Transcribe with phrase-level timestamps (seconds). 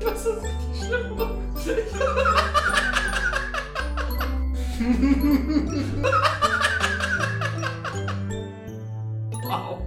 [0.00, 1.18] Das ist richtig schlimm.
[9.42, 9.82] wow.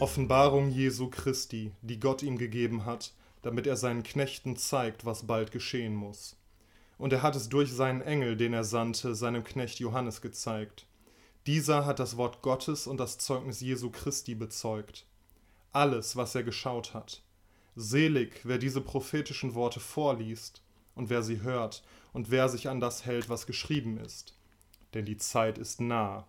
[0.00, 3.12] Offenbarung Jesu Christi, die Gott ihm gegeben hat,
[3.42, 6.36] damit er seinen Knechten zeigt, was bald geschehen muss.
[6.98, 10.86] Und er hat es durch seinen Engel, den er sandte, seinem Knecht Johannes gezeigt.
[11.46, 15.06] Dieser hat das Wort Gottes und das Zeugnis Jesu Christi bezeugt.
[15.72, 17.22] Alles, was er geschaut hat.
[17.74, 20.62] Selig, wer diese prophetischen Worte vorliest
[20.94, 24.36] und wer sie hört und wer sich an das hält, was geschrieben ist.
[24.92, 26.26] Denn die Zeit ist nah.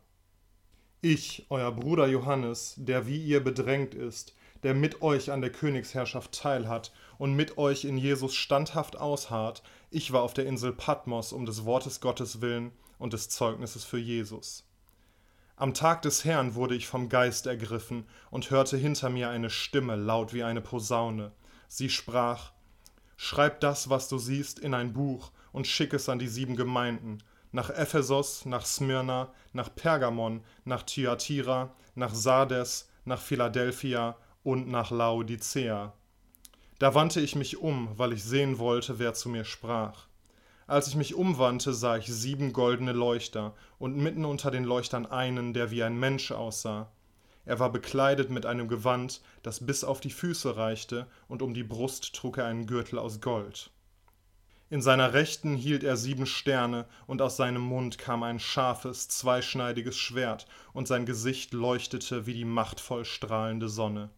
[1.01, 6.31] Ich, euer Bruder Johannes, der wie ihr bedrängt ist, der mit euch an der Königsherrschaft
[6.31, 11.45] teilhat und mit euch in Jesus standhaft ausharrt, ich war auf der Insel Patmos um
[11.45, 14.63] des Wortes Gottes willen und des Zeugnisses für Jesus.
[15.63, 19.95] Am Tag des Herrn wurde ich vom Geist ergriffen und hörte hinter mir eine Stimme
[19.95, 21.31] laut wie eine Posaune.
[21.69, 22.51] Sie sprach:
[23.15, 27.19] Schreib das, was du siehst, in ein Buch und schick es an die sieben Gemeinden,
[27.53, 35.93] nach Ephesos, nach Smyrna, nach Pergamon, nach Thyatira, nach Sardes, nach Philadelphia und nach Laodicea.
[36.77, 40.07] Da wandte ich mich um, weil ich sehen wollte, wer zu mir sprach.
[40.65, 45.53] Als ich mich umwandte, sah ich sieben goldene Leuchter und mitten unter den Leuchtern einen,
[45.53, 46.91] der wie ein Mensch aussah.
[47.45, 51.63] Er war bekleidet mit einem Gewand, das bis auf die Füße reichte, und um die
[51.63, 53.71] Brust trug er einen Gürtel aus Gold.
[54.69, 59.97] In seiner Rechten hielt er sieben Sterne, und aus seinem Mund kam ein scharfes, zweischneidiges
[59.97, 64.09] Schwert, und sein Gesicht leuchtete wie die machtvoll strahlende Sonne.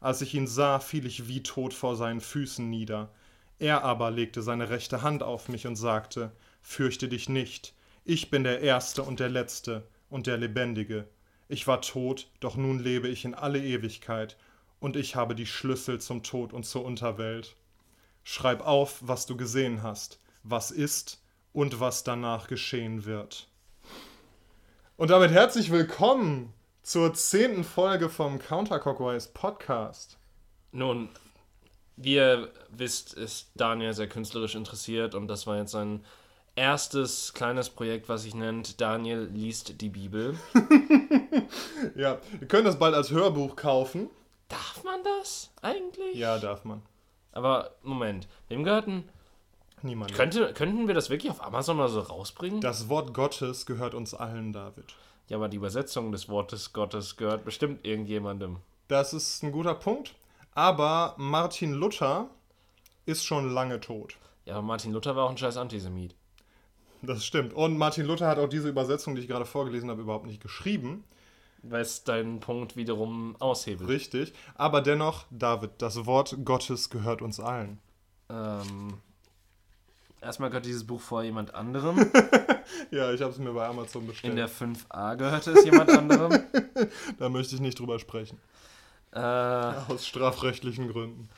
[0.00, 3.10] Als ich ihn sah, fiel ich wie tot vor seinen Füßen nieder.
[3.58, 8.44] Er aber legte seine rechte Hand auf mich und sagte, Fürchte dich nicht, ich bin
[8.44, 11.08] der Erste und der Letzte und der Lebendige.
[11.48, 14.36] Ich war tot, doch nun lebe ich in alle Ewigkeit,
[14.80, 17.56] und ich habe die Schlüssel zum Tod und zur Unterwelt.
[18.22, 23.48] Schreib auf, was du gesehen hast, was ist und was danach geschehen wird.
[24.96, 26.52] Und damit herzlich willkommen
[26.82, 30.18] zur zehnten Folge vom Counterclockwise Podcast.
[30.70, 31.08] Nun,
[32.00, 36.04] wie ihr wisst, ist Daniel sehr künstlerisch interessiert und das war jetzt sein
[36.54, 40.36] erstes kleines Projekt, was sich nennt Daniel liest die Bibel.
[41.96, 44.10] ja, wir können das bald als Hörbuch kaufen.
[44.48, 46.14] Darf man das eigentlich?
[46.14, 46.82] Ja, darf man.
[47.32, 49.04] Aber Moment, wem gehörten.
[49.82, 50.12] Niemand.
[50.14, 52.60] Könnte, könnten wir das wirklich auf Amazon mal so rausbringen?
[52.60, 54.96] Das Wort Gottes gehört uns allen, David.
[55.28, 58.56] Ja, aber die Übersetzung des Wortes Gottes gehört bestimmt irgendjemandem.
[58.88, 60.14] Das ist ein guter Punkt.
[60.58, 62.30] Aber Martin Luther
[63.06, 64.16] ist schon lange tot.
[64.44, 66.16] Ja, aber Martin Luther war auch ein scheiß Antisemit.
[67.00, 67.54] Das stimmt.
[67.54, 71.04] Und Martin Luther hat auch diese Übersetzung, die ich gerade vorgelesen habe, überhaupt nicht geschrieben.
[71.62, 73.88] Weil es deinen Punkt wiederum aushebelt.
[73.88, 74.32] Richtig.
[74.56, 77.78] Aber dennoch, David, das Wort Gottes gehört uns allen.
[78.28, 78.94] Ähm,
[80.20, 81.98] erstmal gehört dieses Buch vor jemand anderem.
[82.90, 84.32] ja, ich habe es mir bei Amazon bestellt.
[84.32, 86.42] In der 5a gehörte es jemand anderem.
[87.20, 88.40] da möchte ich nicht drüber sprechen.
[89.12, 91.28] Äh, Aus strafrechtlichen Gründen.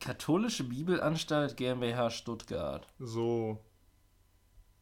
[0.00, 2.86] Katholische Bibelanstalt GmbH Stuttgart.
[2.98, 3.58] So.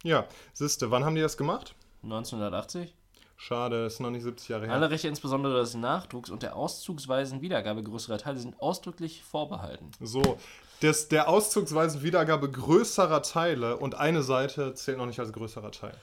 [0.03, 1.75] Ja, siehste, wann haben die das gemacht?
[2.03, 2.95] 1980.
[3.39, 4.75] Schade, das ist noch nicht 70 Jahre her.
[4.75, 9.91] Alle Rechte, insbesondere des Nachdrucks und der auszugsweisen Wiedergabe größerer Teile, sind ausdrücklich vorbehalten.
[10.01, 10.39] So,
[10.81, 15.95] das, der auszugsweisen Wiedergabe größerer Teile und eine Seite zählt noch nicht als größerer Teil.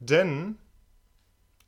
[0.00, 0.58] Denn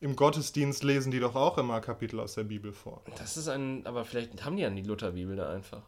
[0.00, 3.02] im Gottesdienst lesen die doch auch immer Kapitel aus der Bibel vor.
[3.16, 5.82] Das ist ein, aber vielleicht haben die ja die Lutherbibel da einfach.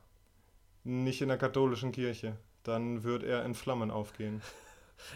[0.83, 2.37] Nicht in der katholischen Kirche.
[2.63, 4.43] Dann wird er in Flammen aufgehen.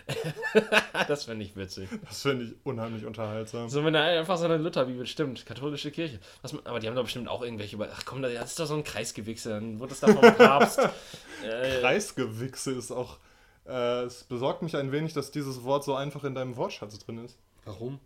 [1.09, 1.88] das fände ich witzig.
[2.09, 3.69] Das finde ich unheimlich unterhaltsam.
[3.69, 6.21] So, wenn er einfach seine Lutherbibel stimmt, katholische Kirche.
[6.43, 7.88] Was, aber die haben doch bestimmt auch irgendwelche über.
[7.93, 10.78] Ach komm, das ist doch so ein Kreisgewichse, dann wurde es da vom Papst.
[11.43, 13.19] äh, Kreisgewichse ist auch.
[13.66, 17.25] Äh, es besorgt mich ein wenig, dass dieses Wort so einfach in deinem Wortschatz drin
[17.25, 17.38] ist.
[17.65, 17.99] Warum?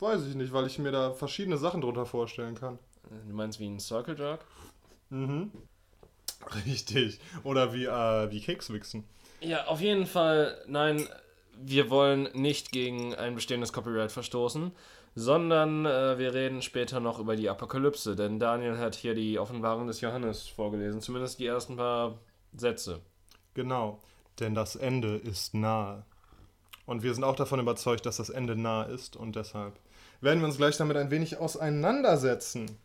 [0.00, 2.78] Weiß ich nicht, weil ich mir da verschiedene Sachen drunter vorstellen kann.
[3.28, 4.44] Du meinst wie ein Circle Jerk?
[5.10, 5.50] Mhm.
[6.66, 7.20] Richtig.
[7.44, 9.04] Oder wie, äh, wie Kekswichsen.
[9.40, 11.06] Ja, auf jeden Fall, nein,
[11.54, 14.72] wir wollen nicht gegen ein bestehendes Copyright verstoßen,
[15.14, 19.86] sondern äh, wir reden später noch über die Apokalypse, denn Daniel hat hier die Offenbarung
[19.86, 22.18] des Johannes vorgelesen, zumindest die ersten paar
[22.54, 23.00] Sätze.
[23.54, 24.00] Genau,
[24.38, 26.04] denn das Ende ist nahe.
[26.86, 29.78] Und wir sind auch davon überzeugt, dass das Ende nahe ist und deshalb
[30.20, 32.78] werden wir uns gleich damit ein wenig auseinandersetzen.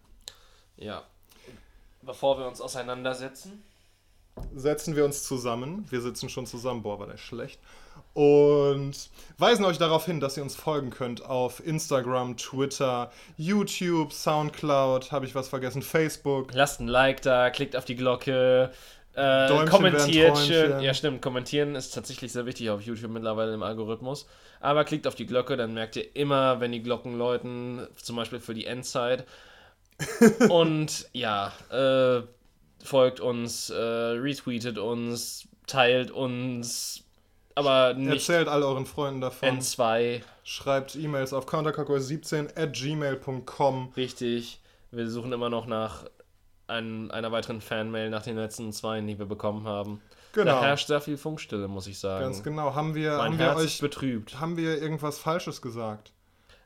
[0.77, 1.03] Ja.
[2.01, 3.63] Bevor wir uns auseinandersetzen,
[4.53, 5.85] setzen wir uns zusammen.
[5.89, 6.83] Wir sitzen schon zusammen.
[6.83, 7.59] Boah, war der schlecht.
[8.13, 15.11] Und weisen euch darauf hin, dass ihr uns folgen könnt auf Instagram, Twitter, YouTube, Soundcloud,
[15.11, 16.53] habe ich was vergessen, Facebook.
[16.53, 18.71] Lasst ein Like da, klickt auf die Glocke,
[19.15, 20.79] äh, kommentiert schön.
[20.81, 24.27] Ja, stimmt, kommentieren ist tatsächlich sehr wichtig auf YouTube mittlerweile im Algorithmus.
[24.59, 28.39] Aber klickt auf die Glocke, dann merkt ihr immer, wenn die Glocken läuten, zum Beispiel
[28.39, 29.25] für die Endzeit.
[30.49, 32.23] Und ja, äh,
[32.83, 37.03] folgt uns, äh, retweetet uns, teilt uns,
[37.55, 39.59] aber nicht Erzählt all euren Freunden davon.
[39.59, 40.21] N2.
[40.43, 43.93] Schreibt E-Mails auf countercalculus17 at gmail.com.
[43.95, 44.59] Richtig.
[44.91, 46.05] Wir suchen immer noch nach
[46.67, 50.01] ein, einer weiteren Fanmail nach den letzten zwei, die wir bekommen haben.
[50.33, 50.51] Genau.
[50.51, 52.23] Da herrscht sehr viel Funkstille, muss ich sagen.
[52.25, 52.75] Ganz genau.
[52.75, 54.39] Haben wir, Mein haben wir Herz ist euch betrübt.
[54.39, 56.11] haben wir irgendwas Falsches gesagt?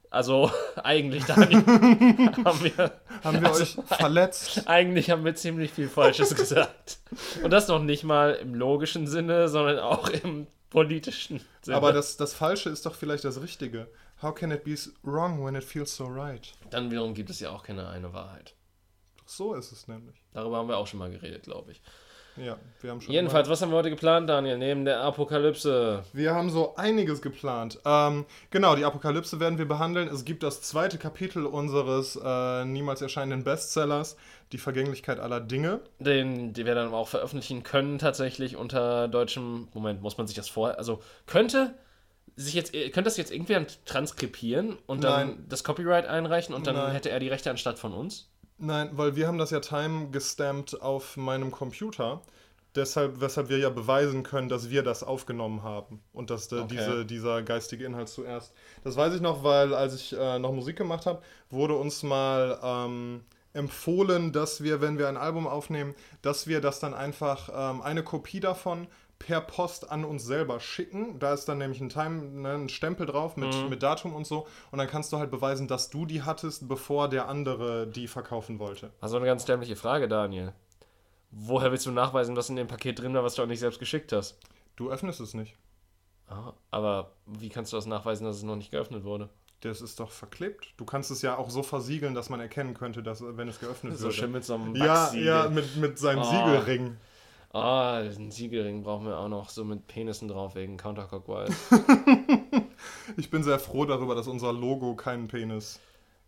[0.09, 0.51] Also,
[0.83, 1.63] eigentlich, Daniel,
[2.43, 2.91] haben wir,
[3.23, 4.63] Haben wir Also, euch verletzt?
[4.67, 6.97] eigentlich haben wir ziemlich viel Falsches gesagt.
[7.43, 11.77] Und das noch nicht mal im logischen Sinne, sondern auch im politischen Sinne.
[11.77, 13.87] Aber das, das Falsche ist doch vielleicht das Richtige.
[14.23, 16.53] How can it be wrong when it feels so right?
[16.71, 18.55] Dann wiederum gibt es ja auch keine eine Wahrheit.
[19.29, 20.15] So ist es nämlich.
[20.33, 21.81] Darüber haben wir auch schon mal geredet, glaube ich.
[22.35, 23.13] Ja, wir haben schon.
[23.13, 24.57] Jedenfalls, was haben wir heute geplant, Daniel?
[24.57, 26.03] Neben der Apokalypse.
[26.13, 27.79] Wir haben so einiges geplant.
[27.85, 30.07] Ähm, genau, die Apokalypse werden wir behandeln.
[30.07, 34.15] Es gibt das zweite Kapitel unseres äh, niemals erscheinenden Bestsellers,
[34.51, 35.81] Die Vergänglichkeit aller Dinge.
[35.99, 39.67] den, den wir dann auch veröffentlichen können, tatsächlich unter deutschem.
[39.73, 40.79] Moment, muss man sich das vorher.
[40.79, 41.75] Also könnte
[42.35, 45.45] sich jetzt könnte das jetzt irgendwer transkribieren und dann Nein.
[45.49, 46.91] das Copyright einreichen und dann Nein.
[46.93, 48.29] hätte er die Rechte anstatt von uns?
[48.59, 52.21] Nein, weil wir haben das ja time gestampt auf meinem Computer.
[52.75, 56.67] Deshalb, weshalb wir ja beweisen können, dass wir das aufgenommen haben und dass Okay.
[56.69, 58.53] diese, dieser geistige Inhalt zuerst.
[58.83, 62.59] Das weiß ich noch, weil als ich äh, noch Musik gemacht habe, wurde uns mal
[62.61, 63.23] ähm,
[63.53, 68.03] empfohlen, dass wir, wenn wir ein Album aufnehmen, dass wir das dann einfach ähm, eine
[68.03, 68.87] Kopie davon
[69.19, 71.19] per Post an uns selber schicken.
[71.19, 73.69] Da ist dann nämlich ein Time, ne, ein Stempel drauf mit, Mhm.
[73.69, 74.47] mit Datum und so.
[74.71, 78.59] Und dann kannst du halt beweisen, dass du die hattest, bevor der andere die verkaufen
[78.59, 78.91] wollte.
[79.01, 80.53] Also eine ganz dämliche Frage, Daniel.
[81.31, 83.79] Woher willst du nachweisen, was in dem Paket drin war, was du auch nicht selbst
[83.79, 84.39] geschickt hast?
[84.77, 85.55] Du öffnest es nicht.
[86.27, 89.29] Ah, aber wie kannst du das nachweisen, dass es noch nicht geöffnet wurde?
[89.61, 90.73] Das ist doch verklebt.
[90.77, 93.97] Du kannst es ja auch so versiegeln, dass man erkennen könnte, dass, wenn es geöffnet
[93.97, 94.15] So würde.
[94.15, 96.23] schön mit so einem ja, ja, mit, mit seinem Oh.
[96.23, 96.95] Siegelring.
[97.51, 101.53] Ah, diesen Siegelring brauchen wir auch noch so mit Penissen drauf wegen Counterclockwise.
[103.17, 105.79] Ich bin sehr froh darüber, dass unser Logo keinen Penis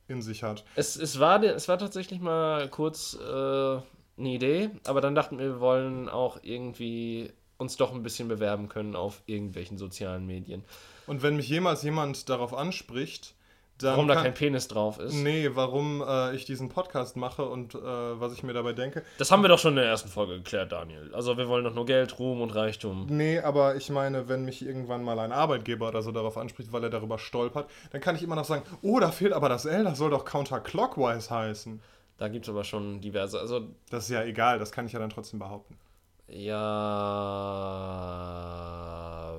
[0.08, 0.66] in sich hat.
[0.76, 3.84] es, es, war, es war tatsächlich mal kurz äh, eine
[4.18, 8.96] Idee, aber dann dachten wir, wir wollen auch irgendwie uns doch ein bisschen bewerben können
[8.96, 10.66] auf irgendwelchen sozialen Medien.
[11.08, 13.36] Und wenn mich jemals jemand darauf anspricht,
[13.84, 13.94] dann.
[13.94, 15.14] Warum da kann- kein Penis drauf ist.
[15.14, 19.04] Nee, warum äh, ich diesen Podcast mache und äh, was ich mir dabei denke.
[19.18, 21.12] Das haben wir doch schon in der ersten Folge geklärt, Daniel.
[21.14, 23.08] Also wir wollen doch nur Geld, Ruhm und Reichtum.
[23.10, 26.84] Nee, aber ich meine, wenn mich irgendwann mal ein Arbeitgeber oder so darauf anspricht, weil
[26.84, 29.84] er darüber stolpert, dann kann ich immer noch sagen, oh, da fehlt aber das L,
[29.84, 31.82] das soll doch counterclockwise heißen.
[32.18, 33.40] Da gibt es aber schon diverse.
[33.40, 35.76] Also, Das ist ja egal, das kann ich ja dann trotzdem behaupten.
[38.32, 39.36] ja.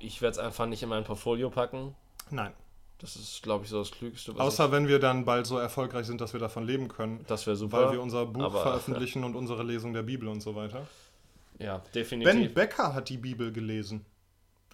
[0.00, 1.94] Ich werde es einfach nicht in mein Portfolio packen.
[2.30, 2.52] Nein.
[3.00, 6.06] Das ist, glaube ich, so das Klügste, was Außer wenn wir dann bald so erfolgreich
[6.06, 7.20] sind, dass wir davon leben können.
[7.20, 7.86] ich, Das wäre super.
[7.86, 10.86] Weil wir unser Buch aber- veröffentlichen und unsere Lesung der Bibel und so weiter.
[11.60, 12.54] Ja, Ben definitiv.
[12.54, 14.04] Becker hat die Bibel gelesen.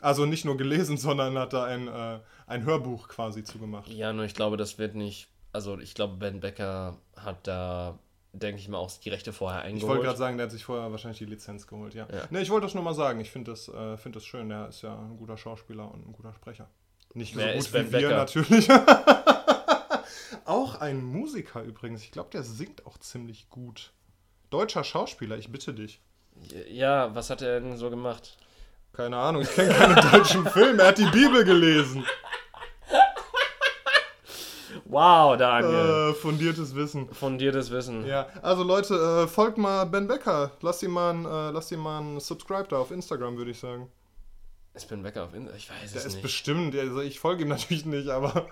[0.01, 3.89] Also nicht nur gelesen, sondern hat da ein, äh, ein Hörbuch quasi zugemacht.
[3.89, 5.29] Ja, nur ich glaube, das wird nicht.
[5.53, 7.99] Also, ich glaube, Ben Becker hat da,
[8.33, 9.89] denke ich mal, auch die Rechte vorher Ich eingeholt.
[9.89, 12.07] wollte gerade sagen, der hat sich vorher wahrscheinlich die Lizenz geholt, ja.
[12.13, 12.25] Ja.
[12.31, 13.21] Ne, ich wollte das nur mal sagen.
[13.21, 14.49] Ich finde das, äh, find das schön.
[14.49, 16.69] Der ist ja ein guter Schauspieler und ein guter Sprecher.
[17.15, 18.69] Nicht Wer so ist gut wie wir natürlich.
[20.45, 22.03] auch ein Musiker übrigens.
[22.03, 23.93] Ich glaube, der singt auch ziemlich gut.
[24.51, 26.01] Deutscher Schauspieler, ich bitte dich.
[26.69, 28.37] ja, was hat er denn so gemacht?
[28.93, 30.83] Keine Ahnung, ich kenne keine deutschen Filme.
[30.83, 32.05] Er hat die Bibel gelesen.
[34.85, 36.11] Wow, Daniel.
[36.11, 37.09] Äh, fundiertes Wissen.
[37.13, 38.07] Fundiertes Wissen.
[38.07, 40.53] Ja, also Leute, äh, folgt mal Ben Becker.
[40.61, 43.59] Lasst ihm mal ein, äh, lasst ihm mal ein Subscribe da auf Instagram, würde ich
[43.59, 43.91] sagen.
[44.75, 45.55] Ist Ben Becker auf Insta?
[45.57, 46.23] Ich weiß Der es ist nicht.
[46.23, 48.49] bestimmt, also ich folge ihm natürlich nicht, aber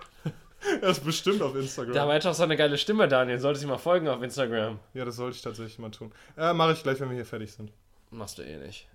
[0.80, 1.92] er ist bestimmt auf Instagram.
[1.92, 3.38] Der hat doch so eine geile Stimme, Daniel.
[3.40, 4.78] Solltest du ihm mal folgen auf Instagram.
[4.94, 6.12] ja, das sollte ich tatsächlich mal tun.
[6.36, 7.72] Äh, Mache ich gleich, wenn wir hier fertig sind.
[8.10, 8.86] Machst du eh nicht.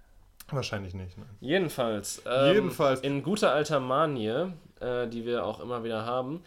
[0.50, 1.28] Wahrscheinlich nicht, nein.
[1.42, 2.22] Jedenfalls.
[2.26, 3.02] Ähm, Jedenfalls.
[3.02, 6.42] In guter alter Manie, äh, die wir auch immer wieder haben,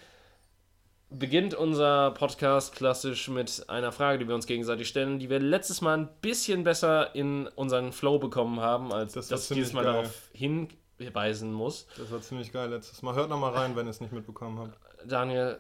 [1.11, 5.81] beginnt unser Podcast klassisch mit einer Frage, die wir uns gegenseitig stellen, die wir letztes
[5.81, 9.85] Mal ein bisschen besser in unseren Flow bekommen haben, als Das dass ich dieses Mal
[9.85, 9.93] geil.
[9.95, 11.87] darauf hinweisen muss.
[11.97, 13.14] Das war ziemlich geil letztes Mal.
[13.14, 14.79] Hört nochmal rein, wenn ihr es nicht mitbekommen habt.
[15.05, 15.59] Daniel,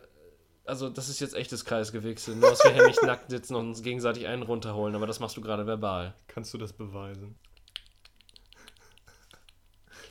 [0.64, 2.32] also das ist jetzt echtes Kreisgewichse.
[2.36, 5.36] Nur, dass wir hier nicht nackt sitzen und uns gegenseitig einen runterholen, aber das machst
[5.36, 6.14] du gerade verbal.
[6.28, 7.36] Kannst du das beweisen?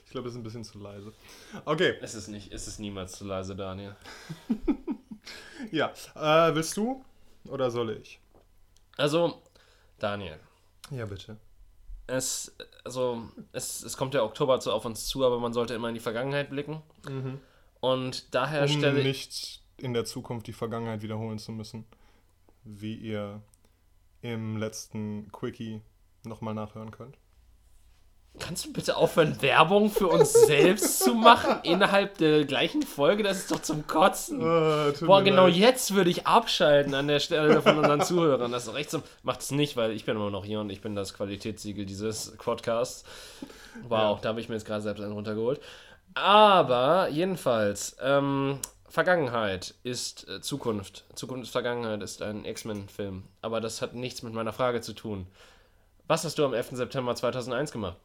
[0.05, 1.13] Ich glaube, das ist ein bisschen zu leise.
[1.65, 1.93] Okay.
[2.01, 3.95] Es ist nicht, es ist niemals zu leise, Daniel.
[5.71, 5.91] ja.
[6.15, 7.03] Äh, willst du
[7.47, 8.19] oder soll ich?
[8.97, 9.41] Also,
[9.99, 10.39] Daniel.
[10.91, 11.37] Ja, bitte.
[12.07, 15.89] Es, also, es, es kommt der Oktober zu auf uns zu, aber man sollte immer
[15.89, 16.81] in die Vergangenheit blicken.
[17.07, 17.39] Mhm.
[17.79, 19.05] Und daher um stelle ich.
[19.05, 21.85] nicht in der Zukunft die Vergangenheit wiederholen zu müssen.
[22.63, 23.41] Wie ihr
[24.21, 25.81] im letzten Quickie
[26.23, 27.17] nochmal nachhören könnt.
[28.37, 33.23] Kannst du bitte aufhören, Werbung für uns selbst zu machen innerhalb der gleichen Folge?
[33.23, 34.39] Das ist doch zum Kotzen.
[34.39, 35.55] Tut Boah, genau leid.
[35.55, 38.51] jetzt würde ich abschalten an der Stelle von unseren Zuhörern.
[38.51, 39.01] Das ist doch echt so.
[39.23, 42.35] Macht es nicht, weil ich bin immer noch hier und ich bin das Qualitätssiegel dieses
[42.37, 43.03] Podcasts.
[43.87, 45.59] Wow, da habe ich mir jetzt gerade selbst einen runtergeholt.
[46.13, 51.05] Aber jedenfalls, ähm, Vergangenheit ist äh, Zukunft.
[51.13, 53.23] Zukunft ist Vergangenheit ist ein X-Men-Film.
[53.41, 55.27] Aber das hat nichts mit meiner Frage zu tun.
[56.07, 56.69] Was hast du am 11.
[56.71, 57.97] September 2001 gemacht?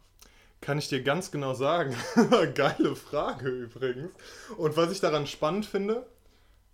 [0.64, 1.94] Kann ich dir ganz genau sagen.
[2.54, 4.10] Geile Frage übrigens.
[4.56, 6.06] Und was ich daran spannend finde,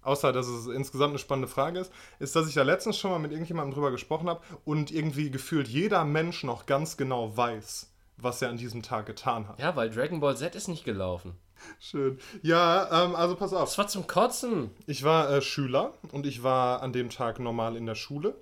[0.03, 3.19] außer dass es insgesamt eine spannende Frage ist, ist, dass ich da letztens schon mal
[3.19, 8.41] mit irgendjemandem drüber gesprochen habe und irgendwie gefühlt jeder Mensch noch ganz genau weiß, was
[8.41, 9.59] er an diesem Tag getan hat.
[9.59, 11.35] Ja, weil Dragon Ball Z ist nicht gelaufen.
[11.81, 12.21] Schön.
[12.43, 13.71] Ja, ähm, also pass auf.
[13.71, 14.71] Das war zum Kotzen.
[14.87, 18.37] Ich war äh, Schüler und ich war an dem Tag normal in der Schule.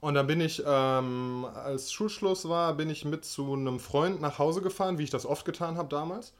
[0.00, 4.38] Und dann bin ich, ähm, als Schulschluss war, bin ich mit zu einem Freund nach
[4.38, 6.32] Hause gefahren, wie ich das oft getan habe damals.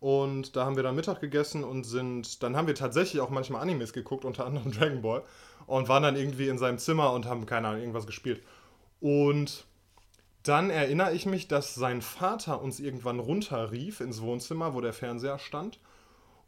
[0.00, 3.62] Und da haben wir dann Mittag gegessen und sind, dann haben wir tatsächlich auch manchmal
[3.62, 5.22] Animes geguckt, unter anderem Dragon Ball.
[5.66, 8.42] Und waren dann irgendwie in seinem Zimmer und haben, keine Ahnung, irgendwas gespielt.
[9.00, 9.64] Und
[10.42, 15.38] dann erinnere ich mich, dass sein Vater uns irgendwann runterrief ins Wohnzimmer, wo der Fernseher
[15.38, 15.80] stand.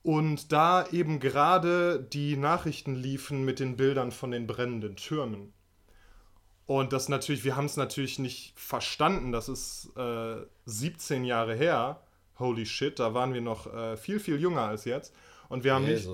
[0.05, 5.53] Und da eben gerade die Nachrichten liefen mit den Bildern von den brennenden Türmen.
[6.69, 9.33] Und das natürlich, wir haben es natürlich nicht verstanden.
[9.33, 12.03] Das ist äh, 17 Jahre her.
[12.39, 15.15] Holy shit, da waren wir noch äh, viel, viel jünger als jetzt.
[15.49, 16.07] Und wir haben nicht,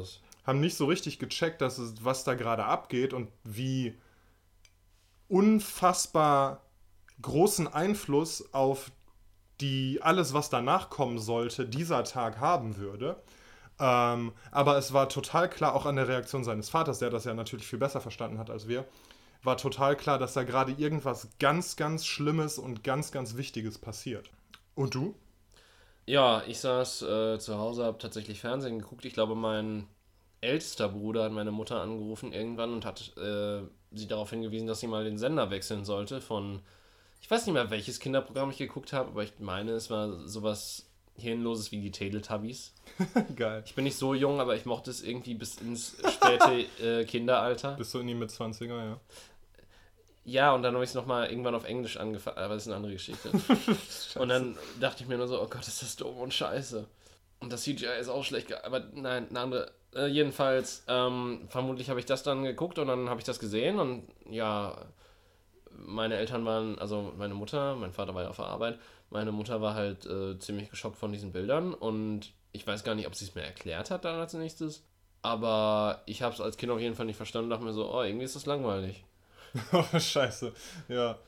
[0.46, 3.98] haben nicht so richtig gecheckt, dass es, was da gerade abgeht und wie
[5.26, 6.62] unfassbar
[7.20, 8.92] großen Einfluss auf
[9.60, 13.20] die alles, was danach kommen sollte, dieser Tag haben würde.
[13.80, 17.34] Ähm, aber es war total klar, auch an der Reaktion seines Vaters, der das ja
[17.34, 18.84] natürlich viel besser verstanden hat als wir,
[19.44, 24.30] war total klar, dass da gerade irgendwas ganz, ganz Schlimmes und ganz, ganz Wichtiges passiert.
[24.74, 25.14] Und du?
[26.06, 29.04] Ja, ich saß äh, zu Hause, habe tatsächlich Fernsehen geguckt.
[29.04, 29.86] Ich glaube, mein
[30.40, 34.86] ältester Bruder hat meine Mutter angerufen irgendwann und hat äh, sie darauf hingewiesen, dass sie
[34.86, 36.60] mal den Sender wechseln sollte von,
[37.20, 40.86] ich weiß nicht mehr, welches Kinderprogramm ich geguckt habe, aber ich meine, es war sowas
[41.16, 42.74] Hirnloses wie die Teletubbies.
[43.36, 43.62] Geil.
[43.64, 47.76] Ich bin nicht so jung, aber ich mochte es irgendwie bis ins späte äh, Kinderalter.
[47.76, 49.00] Bist du in die mit 20er, ja?
[50.24, 52.76] Ja, und dann habe ich es nochmal irgendwann auf Englisch angefangen, aber das ist eine
[52.76, 53.30] andere Geschichte.
[54.18, 56.86] und dann dachte ich mir nur so, oh Gott, ist das dumm und scheiße.
[57.40, 59.72] Und das CGI ist auch schlecht, aber nein, eine andere.
[59.94, 63.78] Äh, jedenfalls, ähm, vermutlich habe ich das dann geguckt und dann habe ich das gesehen
[63.78, 64.76] und ja,
[65.70, 68.78] meine Eltern waren, also meine Mutter, mein Vater war ja auf der Arbeit,
[69.10, 73.06] meine Mutter war halt äh, ziemlich geschockt von diesen Bildern und ich weiß gar nicht,
[73.06, 74.84] ob sie es mir erklärt hat dann als nächstes,
[75.22, 77.92] aber ich habe es als Kind auf jeden Fall nicht verstanden und dachte mir so,
[77.92, 79.04] oh, irgendwie ist das langweilig.
[79.72, 80.52] Oh, scheiße.
[80.88, 81.18] Ja.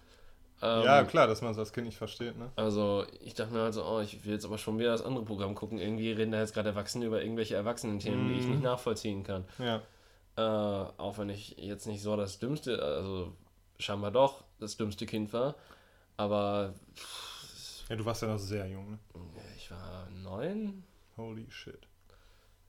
[0.62, 2.50] Ähm, ja, klar, dass man es als Kind nicht versteht, ne?
[2.56, 5.24] Also, ich dachte mir halt so, oh, ich will jetzt aber schon wieder das andere
[5.24, 5.78] Programm gucken.
[5.78, 8.50] Irgendwie reden da jetzt gerade Erwachsene über irgendwelche Erwachsenen-Themen, die ich Mhm.
[8.52, 9.44] nicht nachvollziehen kann.
[9.58, 9.82] Ja.
[10.36, 10.40] Äh,
[10.98, 13.32] auch wenn ich jetzt nicht so das dümmste, also
[13.78, 15.54] scheinbar doch das dümmste Kind war.
[16.16, 16.72] Aber
[17.90, 18.98] Ja, du warst ja noch sehr jung, ne?
[19.56, 20.82] ich war neun.
[21.18, 21.86] Holy shit.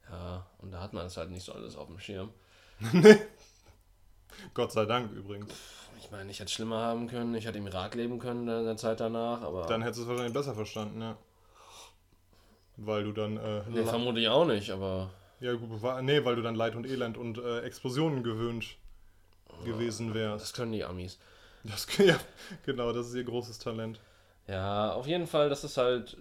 [0.09, 2.31] Ja, und da hat man es halt nicht so alles auf dem Schirm.
[4.53, 5.53] Gott sei Dank übrigens.
[5.99, 8.77] Ich meine, ich hätte schlimmer haben können, ich hätte im Irak leben können in der
[8.77, 9.65] Zeit danach, aber.
[9.67, 11.17] Dann hättest du es wahrscheinlich besser verstanden, ja.
[12.77, 13.37] Weil du dann.
[13.37, 15.09] Äh, nee, vermutlich auch nicht, aber.
[15.39, 15.69] ja, gut,
[16.03, 18.77] nee, weil du dann Leid und Elend und äh, Explosionen gewöhnt
[19.65, 20.55] gewesen Das wärst.
[20.55, 21.17] können die Amis.
[21.63, 22.17] Das, ja,
[22.65, 23.99] genau, das ist ihr großes Talent.
[24.47, 26.17] Ja, auf jeden Fall, das ist halt.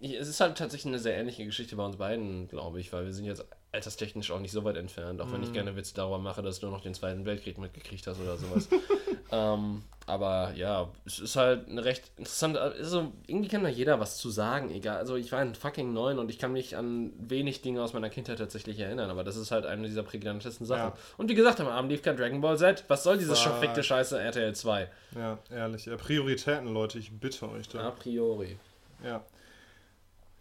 [0.00, 3.12] Es ist halt tatsächlich eine sehr ähnliche Geschichte bei uns beiden, glaube ich, weil wir
[3.12, 6.42] sind jetzt alterstechnisch auch nicht so weit entfernt, auch wenn ich gerne Witze darüber mache,
[6.42, 8.68] dass du noch den Zweiten Weltkrieg mitgekriegt hast oder sowas.
[9.30, 12.60] ähm, aber ja, es ist halt eine recht interessante.
[12.60, 14.96] Also, irgendwie kann da jeder was zu sagen, egal.
[14.96, 18.08] Also, ich war ein fucking neun und ich kann mich an wenig Dinge aus meiner
[18.08, 20.92] Kindheit tatsächlich erinnern, aber das ist halt eine dieser prägnantesten Sachen.
[20.92, 20.96] Ja.
[21.18, 22.84] Und wie gesagt, am Abend lief kein Dragon Ball Z.
[22.88, 23.52] Was soll diese Fuck.
[23.52, 24.88] verfickte Scheiße RTL 2?
[25.14, 25.86] Ja, ehrlich.
[25.86, 27.90] Äh, Prioritäten, Leute, ich bitte euch A da.
[27.90, 28.56] priori.
[29.04, 29.22] Ja.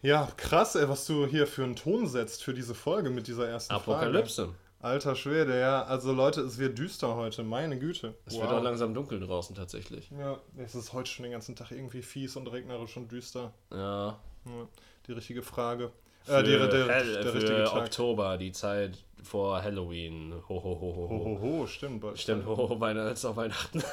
[0.01, 3.47] Ja, krass, ey, was du hier für einen Ton setzt für diese Folge mit dieser
[3.47, 4.45] ersten Apokalypse.
[4.45, 4.57] Frage.
[4.79, 5.83] Alter Schwede, ja.
[5.83, 8.13] Also Leute, es wird düster heute, meine Güte.
[8.25, 10.11] Es wird auch langsam dunkel draußen tatsächlich.
[10.11, 13.53] Ja, es ist heute schon den ganzen Tag irgendwie fies und regnerisch und düster.
[13.71, 14.19] Ja.
[14.45, 14.67] Ja,
[15.07, 15.91] die richtige Frage.
[16.27, 17.73] Für, Äh, die, der, Hell, der für richtige Tag.
[17.83, 20.33] Oktober, die Zeit vor Halloween.
[20.47, 21.39] Ho, ho, ho, ho, ho.
[21.41, 22.01] Hohoho, stimmt.
[22.01, 22.19] bald.
[22.19, 23.83] Stimmt, ho, ho, ho, Weihnachten ist auch Weihnachten.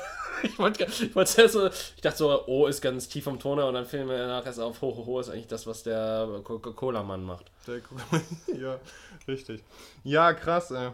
[0.42, 0.86] ich wollte
[1.24, 4.26] zuerst so, ich dachte so, O ist ganz tief am Toner und dann fiel mir
[4.26, 7.50] nachher erst auf, ho, ho, ho ist eigentlich das, was der Coca-Cola-Mann macht.
[7.66, 7.80] Der,
[8.60, 8.78] ja,
[9.26, 9.62] richtig.
[10.02, 10.90] Ja, krass, ey.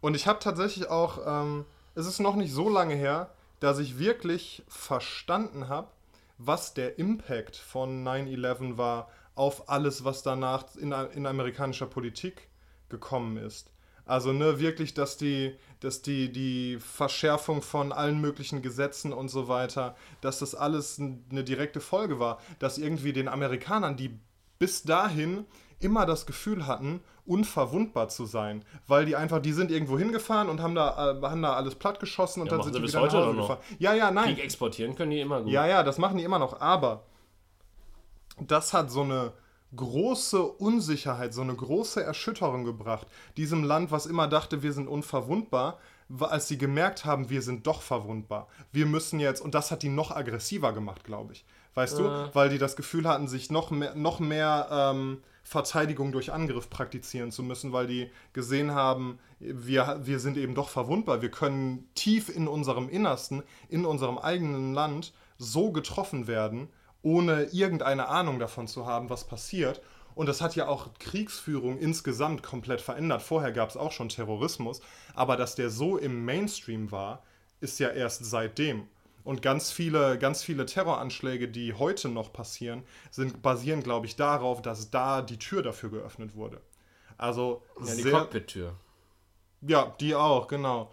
[0.00, 1.64] Und ich habe tatsächlich auch, ähm,
[1.94, 5.88] es ist noch nicht so lange her, dass ich wirklich verstanden habe,
[6.38, 12.48] was der Impact von 9-11 war auf alles, was danach in, in amerikanischer Politik
[12.88, 13.70] gekommen ist.
[14.04, 19.48] Also ne, wirklich, dass die, dass die, die Verschärfung von allen möglichen Gesetzen und so
[19.48, 24.18] weiter, dass das alles eine direkte Folge war, dass irgendwie den Amerikanern, die
[24.58, 25.44] bis dahin
[25.80, 30.60] immer das Gefühl hatten, unverwundbar zu sein, weil die einfach, die sind irgendwo hingefahren und
[30.62, 33.00] haben da, äh, haben da alles plattgeschossen und Ja, dann sind sie die bis wieder
[33.02, 33.48] nach heute Hause doch noch.
[33.48, 33.76] gefahren.
[33.80, 34.34] Ja, ja, nein.
[34.36, 35.50] Krieg exportieren können die immer gut.
[35.50, 37.02] Ja, ja, das machen die immer noch, aber
[38.40, 39.32] das hat so eine
[39.74, 43.06] große Unsicherheit, so eine große Erschütterung gebracht.
[43.36, 45.78] Diesem Land, was immer dachte, wir sind unverwundbar,
[46.20, 48.48] als sie gemerkt haben, wir sind doch verwundbar.
[48.72, 51.44] Wir müssen jetzt, und das hat die noch aggressiver gemacht, glaube ich.
[51.74, 52.04] Weißt du?
[52.32, 57.30] Weil die das Gefühl hatten, sich noch mehr, noch mehr ähm, Verteidigung durch Angriff praktizieren
[57.30, 61.20] zu müssen, weil die gesehen haben, wir, wir sind eben doch verwundbar.
[61.20, 66.68] Wir können tief in unserem Innersten, in unserem eigenen Land so getroffen werden,
[67.06, 69.80] ohne irgendeine Ahnung davon zu haben, was passiert.
[70.16, 73.22] Und das hat ja auch Kriegsführung insgesamt komplett verändert.
[73.22, 74.80] Vorher gab es auch schon Terrorismus,
[75.14, 77.22] aber dass der so im Mainstream war,
[77.60, 78.88] ist ja erst seitdem.
[79.22, 82.82] Und ganz viele, ganz viele Terroranschläge, die heute noch passieren,
[83.12, 86.60] sind, basieren, glaube ich, darauf, dass da die Tür dafür geöffnet wurde.
[87.18, 88.74] Also Ja, die Cockpit-Tür.
[89.60, 90.90] ja, die auch, genau.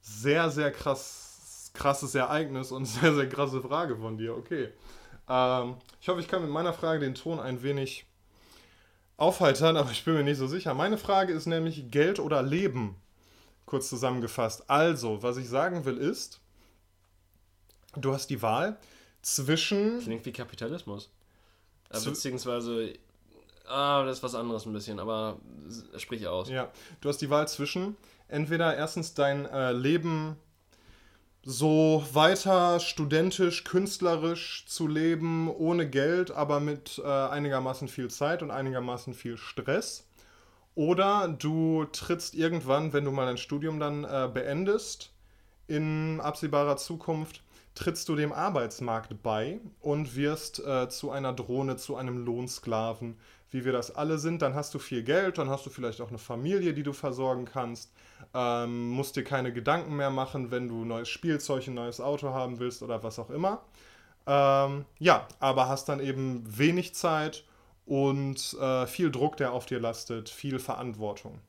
[0.00, 4.36] Sehr, sehr krass, krasses Ereignis und sehr, sehr krasse Frage von dir.
[4.36, 4.70] Okay.
[5.28, 8.06] Ähm, ich hoffe, ich kann mit meiner Frage den Ton ein wenig
[9.16, 10.74] aufheitern, aber ich bin mir nicht so sicher.
[10.74, 12.96] Meine Frage ist nämlich Geld oder Leben.
[13.66, 14.68] Kurz zusammengefasst.
[14.68, 16.40] Also, was ich sagen will ist,
[17.96, 18.76] du hast die Wahl
[19.22, 21.10] zwischen Klingt wie Kapitalismus.
[21.90, 22.94] Äh, beziehungsweise,
[23.66, 25.38] ah, das ist was anderes ein bisschen, aber
[25.96, 26.48] sprich aus.
[26.48, 26.70] Ja,
[27.00, 27.96] du hast die Wahl zwischen
[28.28, 30.36] entweder erstens dein äh, Leben
[31.44, 38.50] so weiter studentisch, künstlerisch zu leben, ohne Geld, aber mit äh, einigermaßen viel Zeit und
[38.50, 40.06] einigermaßen viel Stress.
[40.74, 45.12] Oder du trittst irgendwann, wenn du mal dein Studium dann äh, beendest,
[45.66, 47.42] in absehbarer Zukunft,
[47.74, 53.16] trittst du dem Arbeitsmarkt bei und wirst äh, zu einer Drohne, zu einem Lohnsklaven,
[53.50, 54.42] wie wir das alle sind.
[54.42, 57.46] Dann hast du viel Geld, dann hast du vielleicht auch eine Familie, die du versorgen
[57.46, 57.90] kannst,
[58.34, 62.58] ähm, musst dir keine Gedanken mehr machen, wenn du neues Spielzeug, ein neues Auto haben
[62.58, 63.62] willst oder was auch immer.
[64.26, 67.44] Ähm, ja, aber hast dann eben wenig Zeit
[67.86, 71.40] und äh, viel Druck, der auf dir lastet, viel Verantwortung.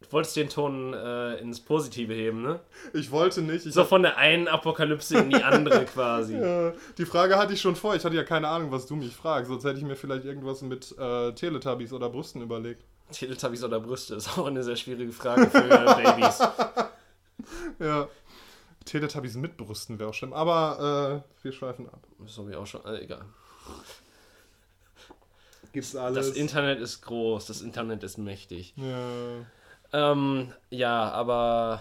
[0.00, 2.60] Du wolltest den Ton äh, ins Positive heben, ne?
[2.92, 3.66] Ich wollte nicht.
[3.66, 6.36] Ich So von der einen Apokalypse in die andere quasi.
[6.36, 7.96] Äh, die Frage hatte ich schon vor.
[7.96, 9.50] Ich hatte ja keine Ahnung, was du mich fragst.
[9.50, 12.84] Sonst hätte ich mir vielleicht irgendwas mit äh, Teletubbies oder Brüsten überlegt.
[13.12, 16.38] Teletubbies oder Brüste ist auch eine sehr schwierige Frage für Babys.
[17.78, 18.08] Ja.
[18.84, 20.32] Teletubbies mit Brüsten wäre auch schlimm.
[20.32, 22.06] Aber äh, wir schweifen ab.
[22.18, 22.84] Das habe ich auch schon.
[22.84, 23.24] Äh, egal.
[25.72, 26.28] Gibt's alles.
[26.28, 28.74] Das Internet ist groß, das Internet ist mächtig.
[28.76, 29.44] ja.
[29.92, 31.80] Ähm, ja, aber.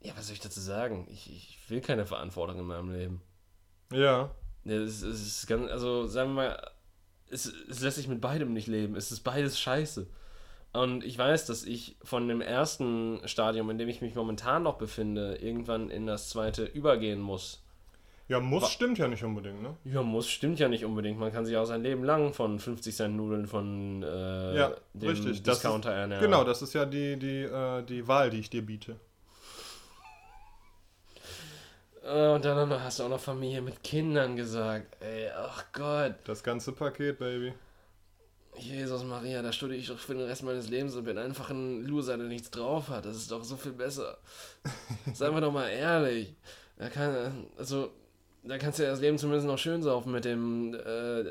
[0.00, 1.06] Ja, was soll ich dazu sagen?
[1.10, 3.22] Ich, ich will keine Verantwortung in meinem Leben.
[3.92, 4.30] ja.
[4.66, 6.70] Es ist ganz, also sagen wir mal,
[7.34, 8.96] es, es lässt sich mit beidem nicht leben.
[8.96, 10.06] Es ist beides scheiße.
[10.72, 14.76] Und ich weiß, dass ich von dem ersten Stadium, in dem ich mich momentan noch
[14.76, 17.60] befinde, irgendwann in das zweite übergehen muss.
[18.26, 19.76] Ja, muss stimmt ja nicht unbedingt, ne?
[19.84, 21.18] Ja, muss, stimmt ja nicht unbedingt.
[21.18, 25.10] Man kann sich auch sein Leben lang von 50 Cent Nudeln von äh, Ja, dem
[25.10, 25.42] richtig.
[25.42, 26.24] Das Discounter ist, ernähren.
[26.24, 28.96] Genau, das ist ja die, die, äh, die Wahl, die ich dir biete.
[31.93, 34.96] Äh, Und dann hast du auch noch Familie mit Kindern gesagt.
[35.00, 36.16] Ey, ach Gott.
[36.24, 37.54] Das ganze Paket, Baby.
[38.58, 41.82] Jesus Maria, da studiere ich doch für den Rest meines Lebens und bin einfach ein
[41.84, 43.06] Loser, der nichts drauf hat.
[43.06, 44.18] Das ist doch so viel besser.
[45.14, 46.34] Seien wir doch mal ehrlich.
[46.76, 47.90] Da kann, also,
[48.42, 51.24] da kannst du ja das Leben zumindest noch schön saufen mit dem, äh,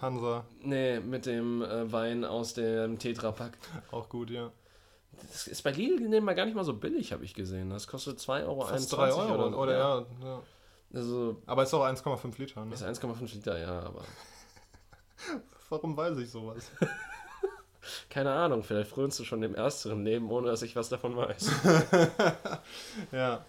[0.00, 3.56] Hansa, nee, mit dem äh, Wein aus dem Tetrapack.
[3.92, 4.50] auch gut, ja.
[5.30, 7.70] Das ist bei Lidl nebenbei gar nicht mal so billig, habe ich gesehen.
[7.70, 8.60] Das kostet 2,21 Euro.
[8.62, 10.06] Fast 3 Euro, oder, oder, ja.
[10.22, 10.42] ja.
[10.94, 12.74] Also, Aber ist auch 1,5 Liter, ne?
[12.74, 14.04] ist 1,5 Liter, ja, aber.
[15.68, 16.70] Warum weiß ich sowas?
[18.10, 21.50] Keine Ahnung, vielleicht frönst du schon dem ersteren Leben, ohne dass ich was davon weiß.
[23.12, 23.44] ja.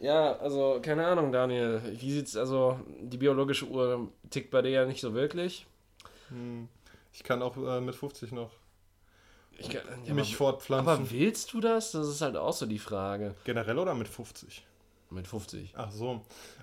[0.00, 1.80] Ja, also keine Ahnung, Daniel.
[2.00, 5.66] Wie sieht's also die biologische Uhr tickt bei dir ja nicht so wirklich.
[6.28, 6.68] Hm.
[7.12, 8.50] Ich kann auch äh, mit 50 noch
[9.58, 10.88] Ich kann, ja, mich aber, fortpflanzen.
[10.88, 11.92] aber willst du das?
[11.92, 13.34] Das ist halt auch so die Frage.
[13.44, 14.64] Generell oder mit 50?
[15.10, 15.72] Mit 50.
[15.76, 16.20] Ach so.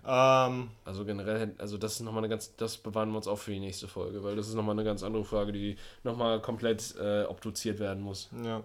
[0.08, 3.52] Ähm, Also generell, also das ist nochmal eine ganz, das bewahren wir uns auch für
[3.52, 7.24] die nächste Folge, weil das ist nochmal eine ganz andere Frage, die nochmal komplett äh,
[7.24, 8.30] obduziert werden muss.
[8.44, 8.62] ja.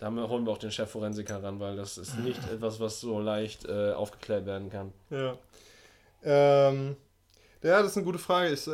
[0.00, 3.20] Da wir, holen wir auch den Chefforensiker ran, weil das ist nicht etwas, was so
[3.20, 4.92] leicht äh, aufgeklärt werden kann.
[5.10, 5.36] Ja.
[6.24, 6.96] Ähm,
[7.62, 8.50] ja, das ist eine gute Frage.
[8.50, 8.66] Ich,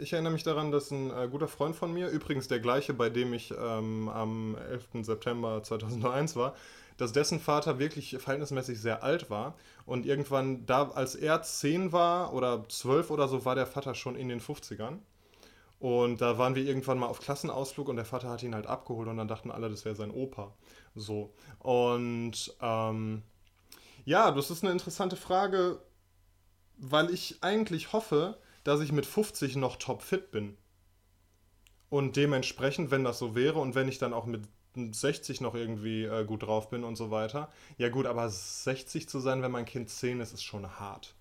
[0.00, 3.10] ich, erinnere mich daran, dass ein äh, guter Freund von mir, übrigens der gleiche, bei
[3.10, 5.04] dem ich ähm, am 11.
[5.04, 6.54] September 2001 war,
[6.96, 9.54] dass dessen Vater wirklich verhältnismäßig sehr alt war.
[9.84, 14.16] Und irgendwann, da als er 10 war oder 12 oder so, war der Vater schon
[14.16, 14.98] in den 50ern.
[15.78, 19.06] Und da waren wir irgendwann mal auf Klassenausflug und der Vater hat ihn halt abgeholt
[19.06, 20.54] und dann dachten alle, das wäre sein Opa.
[20.94, 21.34] So.
[21.58, 23.22] Und ähm,
[24.06, 25.78] ja, das ist eine interessante Frage,
[26.76, 30.56] weil ich eigentlich hoffe, dass ich mit 50 noch topfit bin.
[31.90, 34.42] Und dementsprechend, wenn das so wäre und wenn ich dann auch mit
[34.76, 37.50] 60 noch irgendwie äh, gut drauf bin und so weiter.
[37.78, 41.14] Ja gut, aber 60 zu sein, wenn mein Kind 10 ist, ist schon hart.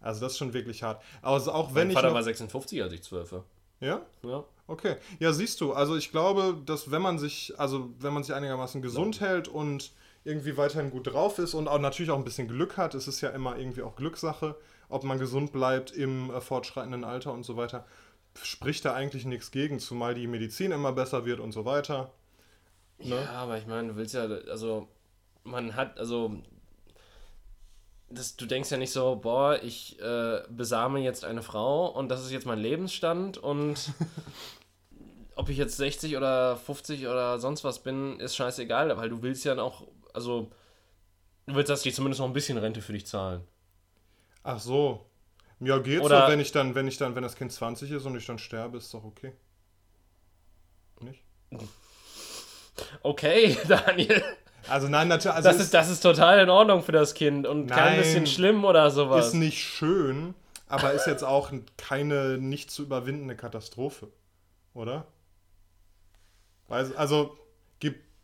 [0.00, 1.02] Also das ist schon wirklich hart.
[1.22, 3.44] Also auch wenn mein ich Vater noch, war 56, als ich 12 war.
[3.80, 4.44] ja, Ja.
[4.66, 4.96] Okay.
[5.18, 8.80] Ja, siehst du, also ich glaube, dass wenn man sich, also wenn man sich einigermaßen
[8.82, 12.76] gesund hält und irgendwie weiterhin gut drauf ist und auch natürlich auch ein bisschen Glück
[12.76, 14.56] hat, es ist ja immer irgendwie auch Glückssache,
[14.90, 17.86] ob man gesund bleibt im äh, fortschreitenden Alter und so weiter,
[18.42, 22.12] spricht da eigentlich nichts gegen, zumal die Medizin immer besser wird und so weiter.
[22.98, 23.16] Ne?
[23.16, 24.88] Ja, aber ich meine, du willst ja, also,
[25.44, 26.42] man hat, also,
[28.10, 32.24] das, du denkst ja nicht so, boah, ich äh, besame jetzt eine Frau und das
[32.24, 33.92] ist jetzt mein Lebensstand und
[35.36, 39.44] ob ich jetzt 60 oder 50 oder sonst was bin, ist scheißegal, weil du willst
[39.44, 40.50] ja auch, also,
[41.46, 43.42] du willst, dass die zumindest noch ein bisschen Rente für dich zahlen.
[44.42, 45.06] Ach so.
[45.60, 48.06] Ja, geht Oder- so, wenn ich dann, wenn ich dann, wenn das Kind 20 ist
[48.06, 49.32] und ich dann sterbe, ist doch okay.
[51.00, 51.22] Nicht?
[53.02, 54.22] Okay, Daniel,
[54.68, 57.66] Also nein, natürlich, also das ist, das ist total in Ordnung für das Kind und
[57.66, 57.98] kein Nein.
[57.98, 59.28] bisschen schlimm oder sowas.
[59.28, 60.34] ist nicht schön,
[60.68, 64.08] aber ist jetzt auch keine nicht zu überwindende Katastrophe,
[64.74, 65.06] oder?
[66.68, 67.36] Also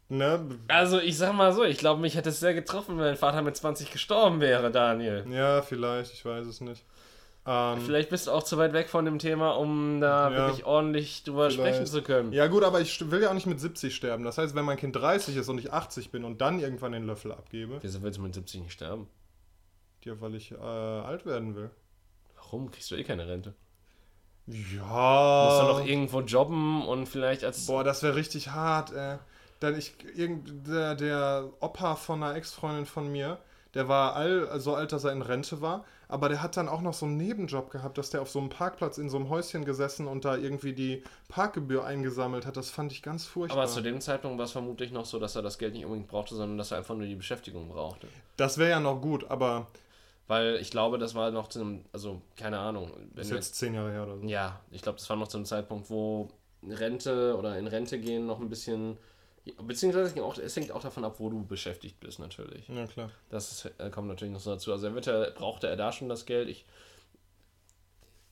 [0.09, 3.17] ne Also ich sag mal so, ich glaube, mich hätte es sehr getroffen, wenn mein
[3.17, 5.25] Vater mit 20 gestorben wäre, Daniel.
[5.31, 6.85] ja vielleicht, ich weiß es nicht.
[7.49, 10.65] Ähm, Vielleicht bist du auch zu weit weg von dem Thema, um da Ja, wirklich
[10.67, 11.77] ordentlich drüber vielleicht.
[11.77, 12.33] sprechen zu können.
[12.33, 14.25] ja gut, aber ich will ja auch nicht mit 70 sterben.
[14.25, 17.07] Das heißt, wenn mein Kind 30 ist und ich 80 bin und dann irgendwann den
[17.07, 19.09] Löffel abgebe, Wieso willst du mit 70 nicht sterben?
[20.05, 21.71] ja, weil ich äh, alt werden will.
[22.37, 22.71] Warum?
[22.73, 23.55] Kriegst du eh keine Rente.
[24.47, 25.47] Ja.
[25.47, 27.67] Musst du noch irgendwo jobben und vielleicht als...
[27.67, 29.19] Boah, das wäre richtig hart, ey.
[29.63, 33.39] Denn ich, irgend, der, der Opa von einer Ex-Freundin von mir,
[33.75, 36.81] der war all, so alt, dass er in Rente war, aber der hat dann auch
[36.83, 39.65] noch so einen Nebenjob gehabt, dass der auf so einem Parkplatz in so einem Häuschen
[39.65, 42.57] gesessen und da irgendwie die Parkgebühr eingesammelt hat.
[42.57, 43.59] Das fand ich ganz furchtbar.
[43.59, 46.09] Aber zu dem Zeitpunkt war es vermutlich noch so, dass er das Geld nicht unbedingt
[46.09, 48.07] brauchte, sondern dass er einfach nur die Beschäftigung brauchte.
[48.37, 49.67] das wäre ja noch gut, aber
[50.29, 52.93] Weil ich glaube, das war noch zu einem, also keine Ahnung.
[53.15, 54.27] Wenn ist jetzt zehn Jahre her oder so.
[54.27, 56.29] Ja, ich glaube, das war noch zu einem Zeitpunkt, wo
[56.69, 58.97] Rente oder in Rente gehen noch ein bisschen.
[59.63, 62.69] Beziehungsweise auch, es hängt auch davon ab, wo du beschäftigt bist, natürlich.
[62.69, 63.11] Ja, klar.
[63.31, 64.73] Das ist, äh, kommt natürlich noch so dazu.
[64.73, 66.49] Also, eventuell brauchte er da schon das Geld.
[66.49, 66.67] Ich,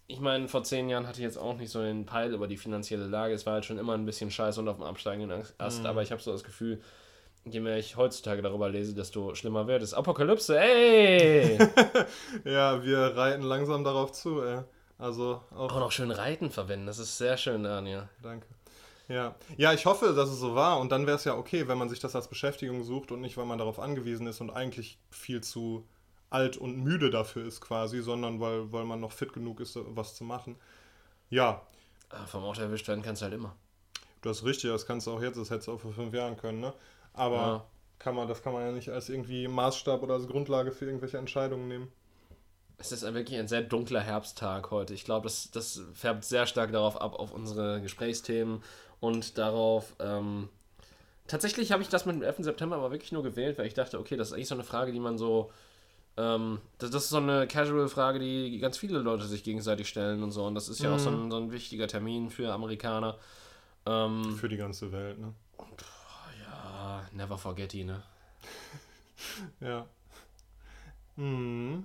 [0.09, 2.57] ich meine, vor zehn Jahren hatte ich jetzt auch nicht so den Peil über die
[2.57, 3.33] finanzielle Lage.
[3.33, 5.81] Es war halt schon immer ein bisschen scheiße und auf dem absteigenden Ast.
[5.81, 5.87] Mhm.
[5.87, 6.81] Aber ich habe so das Gefühl,
[7.45, 9.95] je mehr ich heutzutage darüber lese, desto schlimmer wird es.
[9.95, 11.59] Apokalypse, ey!
[12.45, 14.63] Ja, wir reiten langsam darauf zu, ey.
[14.99, 16.87] Also auch auch noch schön Reiten verwenden.
[16.87, 18.09] Das ist sehr schön, Daniel.
[18.23, 18.47] Danke.
[19.09, 19.35] Ja.
[19.59, 21.89] ja, ich hoffe, dass es so war und dann wäre es ja okay, wenn man
[21.91, 25.43] sich das als Beschäftigung sucht und nicht, weil man darauf angewiesen ist und eigentlich viel
[25.43, 25.87] zu
[26.31, 30.15] alt und müde dafür ist quasi, sondern weil, weil man noch fit genug ist, was
[30.17, 30.57] zu machen.
[31.31, 31.63] Ja,
[32.11, 33.55] Ah, vom Auto erwischt werden kannst du halt immer.
[34.23, 36.37] du hast richtig, das kannst du auch jetzt, das hättest du auch vor fünf Jahren
[36.37, 36.73] können, ne?
[37.13, 37.65] Aber Ja.
[37.99, 41.19] kann man, das kann man ja nicht als irgendwie Maßstab oder als Grundlage für irgendwelche
[41.19, 41.93] Entscheidungen nehmen.
[42.79, 44.95] Es ist ein- wirklich ein sehr dunkler Herbsttag heute.
[44.95, 48.63] Ich glaube, das, das färbt sehr stark darauf ab, auf unsere Gesprächsthemen
[49.05, 49.95] und darauf.
[50.01, 50.49] Ähm,
[51.27, 52.37] tatsächlich habe ich das mit dem 11.
[52.39, 54.93] September aber wirklich nur gewählt, weil ich dachte, okay, das ist eigentlich so eine Frage,
[54.93, 55.53] die man so.
[56.17, 60.31] Ähm, das, das ist so eine Casual-Frage, die ganz viele Leute sich gegenseitig stellen und
[60.31, 60.45] so.
[60.45, 63.19] Und das ist ja auch so ein, so ein wichtiger Termin für Amerikaner.
[63.85, 65.35] Ähm, Für die ganze Welt, ne?
[66.43, 68.03] ja, never forget it, ne?
[69.61, 69.87] Ja.
[71.17, 71.85] Hm.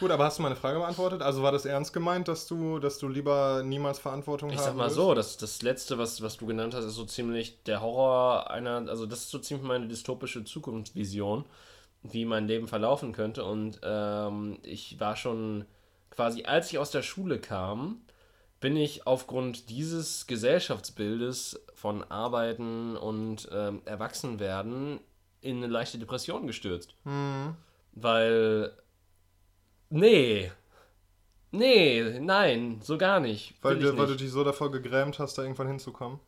[0.00, 1.22] Gut, aber hast du meine Frage beantwortet?
[1.22, 4.76] Also war das ernst gemeint, dass du, dass du lieber niemals Verantwortung Ich haben sag
[4.76, 4.96] mal willst?
[4.96, 8.88] so, das, das letzte, was, was du genannt hast, ist so ziemlich der Horror einer,
[8.88, 11.44] also das ist so ziemlich meine dystopische Zukunftsvision,
[12.02, 13.44] wie mein Leben verlaufen könnte.
[13.44, 15.64] Und ähm, ich war schon
[16.10, 18.02] quasi, als ich aus der Schule kam,
[18.60, 25.00] bin ich aufgrund dieses Gesellschaftsbildes von Arbeiten und ähm, Erwachsenwerden
[25.40, 26.94] in eine leichte Depression gestürzt.
[27.04, 27.56] Hm.
[27.92, 28.72] Weil.
[29.92, 30.50] Nee.
[31.50, 33.54] Nee, nein, so gar nicht.
[33.60, 34.22] Weil, du, weil du nicht.
[34.22, 36.18] dich so davor gegrämt hast, da irgendwann hinzukommen.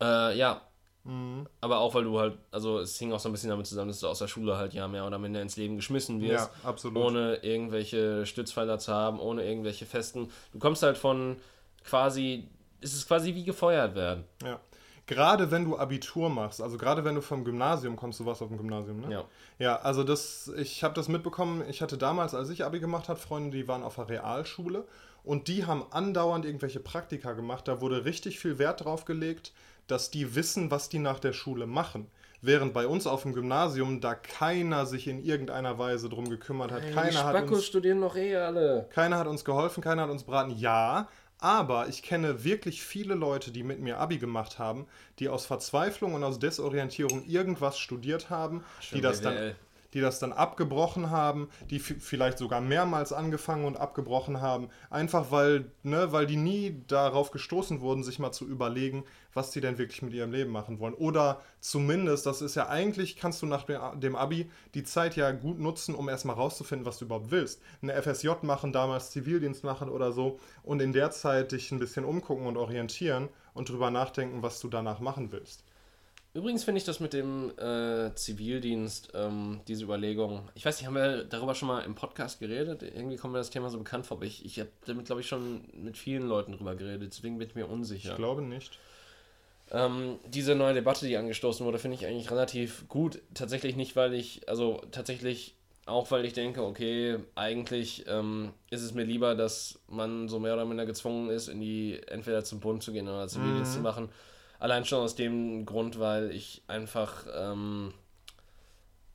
[0.00, 0.62] Äh, ja.
[1.04, 1.46] Mhm.
[1.60, 4.00] Aber auch weil du halt, also es hing auch so ein bisschen damit zusammen, dass
[4.00, 6.50] du aus der Schule halt ja mehr oder minder ins Leben geschmissen wirst.
[6.62, 7.02] Ja, absolut.
[7.02, 10.30] Ohne irgendwelche Stützpfeiler zu haben, ohne irgendwelche festen.
[10.52, 11.36] Du kommst halt von
[11.84, 12.48] quasi,
[12.80, 14.24] es ist quasi wie gefeuert werden.
[14.42, 14.60] Ja.
[15.08, 18.48] Gerade wenn du Abitur machst, also gerade wenn du vom Gymnasium kommst, du warst auf
[18.48, 19.10] dem Gymnasium, ne?
[19.10, 19.24] Ja.
[19.58, 23.18] Ja, also das, ich habe das mitbekommen, ich hatte damals, als ich Abi gemacht habe,
[23.18, 24.84] Freunde, die waren auf der Realschule
[25.24, 27.66] und die haben andauernd irgendwelche Praktika gemacht.
[27.66, 29.52] Da wurde richtig viel Wert drauf gelegt,
[29.86, 32.06] dass die wissen, was die nach der Schule machen.
[32.42, 36.84] Während bei uns auf dem Gymnasium da keiner sich in irgendeiner Weise drum gekümmert hat.
[36.84, 38.88] die keiner hat uns studieren noch eh alle.
[38.90, 40.50] keiner hat uns geholfen, keiner hat uns beraten.
[40.50, 44.86] Ja, aber ich kenne wirklich viele Leute, die mit mir Abi gemacht haben,
[45.18, 49.54] die aus Verzweiflung und aus Desorientierung irgendwas studiert haben, die das, dann.
[49.94, 55.70] Die das dann abgebrochen haben, die vielleicht sogar mehrmals angefangen und abgebrochen haben, einfach weil,
[55.82, 60.02] ne, weil die nie darauf gestoßen wurden, sich mal zu überlegen, was sie denn wirklich
[60.02, 60.94] mit ihrem Leben machen wollen.
[60.94, 65.58] Oder zumindest, das ist ja eigentlich, kannst du nach dem Abi die Zeit ja gut
[65.58, 67.62] nutzen, um erstmal rauszufinden, was du überhaupt willst.
[67.82, 72.04] Eine FSJ machen, damals Zivildienst machen oder so und in der Zeit dich ein bisschen
[72.04, 75.64] umgucken und orientieren und drüber nachdenken, was du danach machen willst.
[76.38, 80.94] Übrigens finde ich das mit dem äh, Zivildienst, ähm, diese Überlegung, ich weiß nicht, haben
[80.94, 82.84] wir darüber schon mal im Podcast geredet?
[82.84, 85.26] Irgendwie kommt mir das Thema so bekannt vor, aber ich, ich habe damit, glaube ich,
[85.26, 88.10] schon mit vielen Leuten drüber geredet, deswegen bin ich mir unsicher.
[88.10, 88.78] Ich glaube nicht.
[89.72, 93.20] Ähm, diese neue Debatte, die angestoßen wurde, finde ich eigentlich relativ gut.
[93.34, 98.94] Tatsächlich nicht, weil ich, also tatsächlich auch, weil ich denke, okay, eigentlich ähm, ist es
[98.94, 102.80] mir lieber, dass man so mehr oder minder gezwungen ist, in die, entweder zum Bund
[102.80, 104.08] zu gehen oder Zivildienst zu machen.
[104.58, 107.94] Allein schon aus dem Grund, weil ich einfach ähm,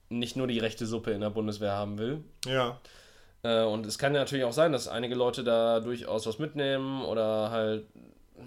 [0.10, 2.24] nicht nur die rechte Suppe in der Bundeswehr haben will.
[2.46, 2.80] Ja,
[3.46, 7.04] Äh, und es kann ja natürlich auch sein, dass einige Leute da durchaus was mitnehmen
[7.04, 7.86] oder halt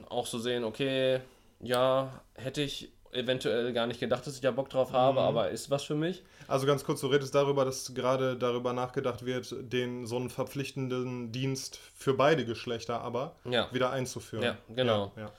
[0.08, 1.20] auch so sehen, okay,
[1.60, 5.70] ja, hätte ich eventuell gar nicht gedacht, dass ich da Bock drauf habe, aber ist
[5.70, 6.22] was für mich.
[6.48, 11.30] also ganz kurz, du redest darüber, dass gerade darüber nachgedacht wird, den so einen verpflichtenden
[11.32, 13.68] Dienst für beide Geschlechter aber Ja.
[13.72, 14.42] wieder einzuführen.
[14.44, 15.12] Ja, genau.
[15.16, 15.32] Ja, ja.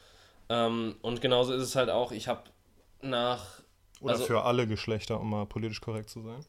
[0.50, 2.44] Ähm, und genauso ist es halt auch, ich habe
[3.02, 3.62] nach.
[4.00, 6.46] Oder Also- für alle Geschlechter, um mal politisch korrekt zu sein.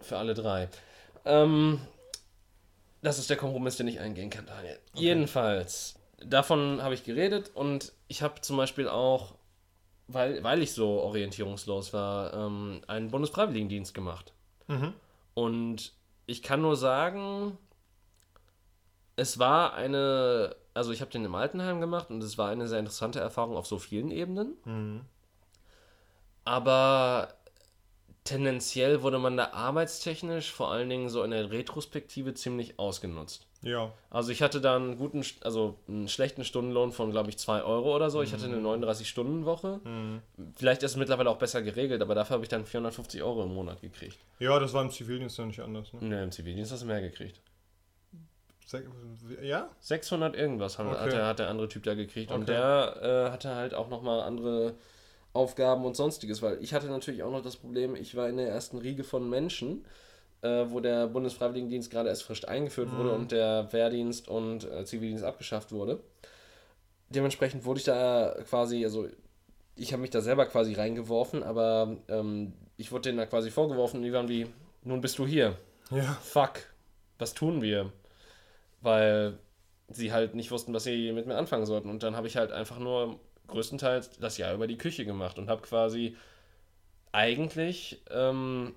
[0.00, 0.68] Für alle drei.
[1.24, 1.80] Ähm,
[3.02, 4.78] das ist der Kompromiss, den ich eingehen kann, Daniel.
[4.94, 9.34] Jedenfalls, davon habe ich geredet und ich habe zum Beispiel auch,
[10.06, 14.32] weil, weil ich so orientierungslos war, ähm, einen Bundesfreiwilligendienst gemacht.
[14.68, 14.92] Mhm.
[15.34, 15.92] Und
[16.26, 17.58] ich kann nur sagen,
[19.16, 22.80] es war eine, also ich habe den im Altenheim gemacht und es war eine sehr
[22.80, 24.54] interessante Erfahrung auf so vielen Ebenen.
[24.64, 25.00] Mhm.
[26.44, 27.34] Aber
[28.24, 33.46] tendenziell wurde man da arbeitstechnisch vor allen Dingen so in der Retrospektive ziemlich ausgenutzt.
[33.62, 33.92] Ja.
[34.10, 37.96] Also ich hatte da einen guten, also einen schlechten Stundenlohn von, glaube ich, 2 Euro
[37.96, 38.20] oder so.
[38.20, 39.80] Ich hatte eine 39-Stunden-Woche.
[40.56, 43.54] Vielleicht ist es mittlerweile auch besser geregelt, aber dafür habe ich dann 450 Euro im
[43.54, 44.18] Monat gekriegt.
[44.38, 45.92] Ja, das war im Zivildienst ja nicht anders.
[45.94, 46.08] Ne?
[46.08, 47.40] Ne, im Zivildienst hast du mehr gekriegt.
[49.42, 49.68] Ja?
[49.80, 50.98] 600 irgendwas haben, Okay.
[51.00, 52.30] hat, der, hat der andere Typ da gekriegt.
[52.30, 52.52] Und Okay.
[52.52, 54.74] der äh, hatte halt auch nochmal andere
[55.32, 58.48] Aufgaben und sonstiges, weil ich hatte natürlich auch noch das Problem, ich war in der
[58.48, 59.84] ersten Riege von Menschen,
[60.42, 65.24] äh, wo der Bundesfreiwilligendienst gerade erst frisch eingeführt wurde und der Wehrdienst und äh, Zivildienst
[65.24, 66.00] abgeschafft wurde.
[67.10, 69.08] Dementsprechend wurde ich da quasi, also
[69.76, 73.98] ich habe mich da selber quasi reingeworfen, aber ähm, ich wurde denen da quasi vorgeworfen
[73.98, 74.46] und die waren wie,
[74.82, 75.56] nun bist du hier
[75.90, 76.16] Ja.
[76.22, 76.60] fuck,
[77.18, 77.92] was tun wir?
[78.84, 79.38] Weil
[79.88, 81.90] sie halt nicht wussten, was sie mit mir anfangen sollten.
[81.90, 83.18] Und dann habe ich halt einfach nur
[83.48, 86.16] größtenteils das Jahr über die Küche gemacht und habe quasi
[87.12, 88.74] eigentlich ähm,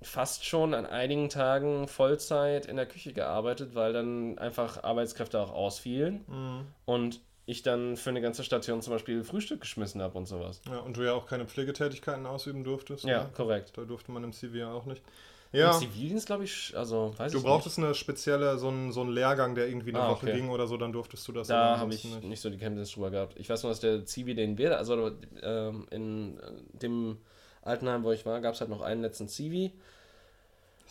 [0.00, 5.52] fast schon an einigen Tagen Vollzeit in der Küche gearbeitet, weil dann einfach Arbeitskräfte auch
[5.52, 6.66] ausfielen Mhm.
[6.86, 10.62] und ich dann für eine ganze Station zum Beispiel Frühstück geschmissen habe und sowas.
[10.68, 10.78] ja.
[10.78, 13.04] Und du ja auch keine Pflegetätigkeiten ausüben durftest.
[13.04, 13.30] Ja, Ne?
[13.34, 13.72] korrekt.
[13.76, 15.02] Da durfte man im CV ja auch nicht.
[15.52, 15.72] Im Ja.
[15.72, 19.54] Zivildienst, glaube ich, also weiß Du ich brauchtest eine spezielle, so einen, so einen Lehrgang,
[19.54, 20.36] der irgendwie eine Ah, Woche okay.
[20.36, 21.48] ging oder so, dann durftest du das.
[21.48, 22.40] Da habe ich ansonsten nicht.
[22.40, 23.38] so die Kenntnis drüber gehabt.
[23.38, 25.10] Ich weiß nur, dass der Zivi, den wir, also
[25.42, 26.42] ähm, in äh,
[26.78, 27.18] dem
[27.60, 29.72] Altenheim, wo ich war, gab es halt noch einen letzten Zivi.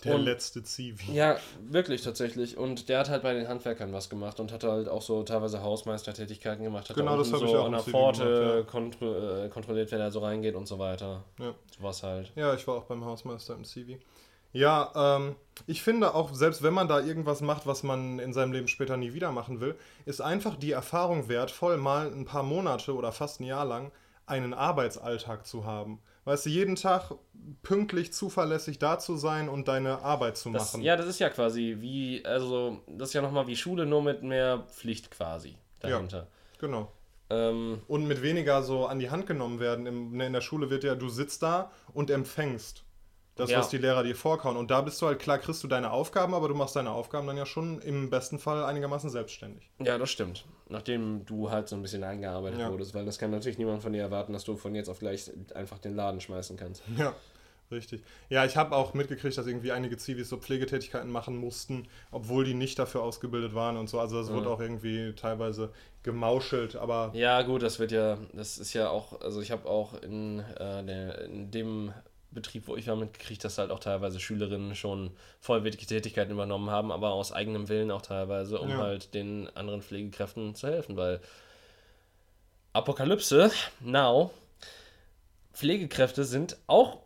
[0.03, 1.11] Der Und- letzte Zivi.
[1.13, 1.37] Ja,
[1.69, 2.57] wirklich tatsächlich.
[2.57, 5.61] Und der hat halt bei den Handwerkern was gemacht und hat halt auch so teilweise
[5.61, 6.89] Hausmeistertätigkeiten gemacht.
[6.89, 9.13] Hat Genau, da das unten hab ich so auch an im der Pforte gemacht, kontro
[9.45, 11.23] äh, kontrolliert, wer da so reingeht und so weiter.
[11.39, 11.53] Ja.
[11.77, 12.31] Sowas halt.
[12.35, 13.99] Ja, ich war auch beim Hausmeister im Civi.
[14.53, 15.35] Ja, ähm,
[15.67, 18.97] ich finde auch, selbst wenn man da irgendwas macht, was man in seinem Leben später
[18.97, 23.39] nie wieder machen will, ist einfach die Erfahrung wertvoll, mal ein paar Monate oder fast
[23.39, 23.91] ein Jahr lang
[24.25, 25.99] einen Arbeitsalltag zu haben.
[26.25, 27.11] Weißt du, jeden Tag
[27.63, 30.83] pünktlich, zuverlässig da zu sein und deine Arbeit zu Das, machen.
[30.83, 34.21] ja, das ist ja quasi wie, also, das ist ja nochmal wie Schule, nur mit
[34.21, 36.27] mehr Pflicht quasi dahinter.
[36.59, 36.91] Genau.
[37.31, 39.85] Ähm, Und mit weniger so an die Hand genommen werden.
[39.87, 42.83] Im, ne, in der Schule wird ja, du sitzt da und empfängst
[43.35, 43.59] das, Ja.
[43.59, 44.57] was die Lehrer dir vorkauen.
[44.57, 47.27] Und da bist du halt, klar kriegst du deine Aufgaben, aber du machst deine Aufgaben
[47.27, 49.69] dann ja schon im besten Fall einigermaßen selbstständig.
[49.79, 50.45] ja, das stimmt.
[50.67, 52.71] Nachdem du halt so ein bisschen eingearbeitet Ja.
[52.71, 55.29] wurdest, weil das kann natürlich niemand von dir erwarten, dass du von jetzt auf gleich
[55.55, 56.83] einfach den Laden schmeißen kannst.
[56.97, 57.13] Ja,
[57.71, 58.03] richtig.
[58.29, 62.53] Ja, ich habe auch mitgekriegt, dass irgendwie einige Zivis so Pflegetätigkeiten machen mussten, obwohl die
[62.53, 63.99] nicht dafür ausgebildet waren und so.
[63.99, 64.55] Also das wurde Ja.
[64.55, 65.71] auch irgendwie teilweise
[66.03, 70.01] gemauschelt, aber Ja, gut, das wird ja, das ist ja auch, also ich habe auch
[70.01, 71.93] in, äh, der, in dem
[72.31, 76.91] Betrieb, wo ich war, mitgekriegt, dass halt auch teilweise Schülerinnen schon vollwertige Tätigkeiten übernommen haben,
[76.91, 78.77] aber aus eigenem Willen auch teilweise, um Ja.
[78.77, 81.19] halt den anderen Pflegekräften zu helfen, weil
[82.73, 84.31] Apokalypse, now,
[85.53, 86.99] Pflegekräfte sind auch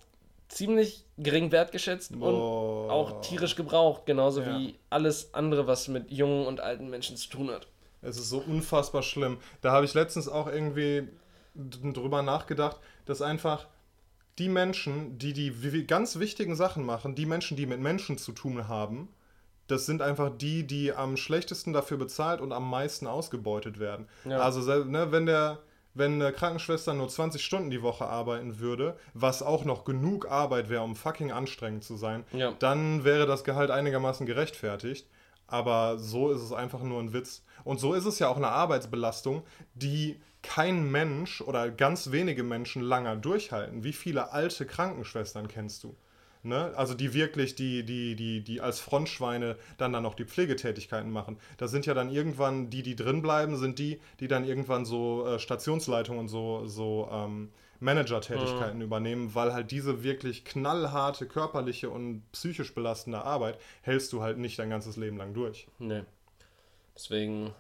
[0.48, 2.44] ziemlich gering wertgeschätzt und
[2.88, 4.60] auch tierisch gebraucht, genauso Ja.
[4.60, 7.68] wie alles andere, was mit jungen und alten Menschen zu tun hat.
[8.04, 9.40] Es ist so unfassbar schlimm.
[9.62, 11.08] Da habe ich letztens auch irgendwie
[11.56, 13.66] drüber nachgedacht, dass einfach
[14.40, 18.68] die Menschen, die die ganz wichtigen Sachen machen, die Menschen, die mit Menschen zu tun
[18.68, 19.10] haben,
[19.68, 24.08] das sind einfach die, die am schlechtesten dafür bezahlt und am meisten ausgebeutet werden.
[24.26, 24.40] Ja.
[24.40, 25.60] Also ne, wenn der
[25.98, 30.70] wenn eine Krankenschwester nur 20 Stunden die Woche arbeiten würde, was auch noch genug Arbeit
[30.70, 32.52] wäre, um fucking anstrengend zu sein, Ja.
[32.60, 35.08] dann wäre das Gehalt einigermaßen gerechtfertigt.
[35.48, 37.44] Aber so ist es einfach nur ein Witz.
[37.64, 39.44] Und so ist es ja auch eine Arbeitsbelastung,
[39.74, 43.84] die kein Mensch oder ganz wenige Menschen lange durchhalten.
[43.84, 45.96] Wie viele alte Krankenschwestern kennst du?
[46.44, 46.72] Ne?
[46.76, 51.40] Also die wirklich, die, die, die, die als Frontschweine dann dann noch die Pflegetätigkeiten machen.
[51.58, 55.26] Das sind ja dann irgendwann, die, die drin bleiben, sind die, die dann irgendwann so
[55.26, 62.24] äh, Stationsleitung und so, so ähm, Manager-Tätigkeiten übernehmen, weil halt diese wirklich knallharte körperliche und
[62.32, 65.68] psychisch belastende Arbeit hältst du halt nicht dein ganzes Leben lang durch.
[65.80, 66.04] Nee.
[66.96, 67.54] Deswegen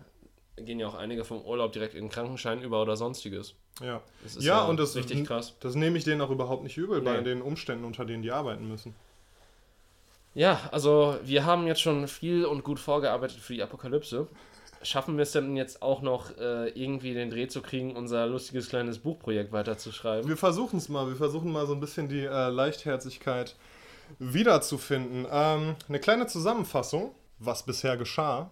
[0.58, 3.56] gehen ja auch einige vom Urlaub direkt in den Krankenschein über oder sonstiges.
[3.82, 5.54] Ja, Das ist ja, ja und das, richtig krass.
[5.60, 7.24] das nehme ich denen auch überhaupt nicht übel bei Nee.
[7.24, 8.96] den Umständen, unter denen die arbeiten müssen.
[10.34, 14.28] Ja, also wir haben jetzt schon viel und gut vorgearbeitet für die Apokalypse.
[14.82, 18.70] Schaffen wir es denn jetzt auch noch äh, irgendwie den Dreh zu kriegen, unser lustiges
[18.70, 20.30] kleines Buchprojekt weiterzuschreiben?
[20.30, 21.08] Wir versuchen es mal.
[21.08, 23.56] Wir versuchen mal so ein bisschen die äh, Leichtherzigkeit
[24.20, 25.26] wiederzufinden.
[25.32, 28.52] Ähm, eine kleine Zusammenfassung, was bisher geschah.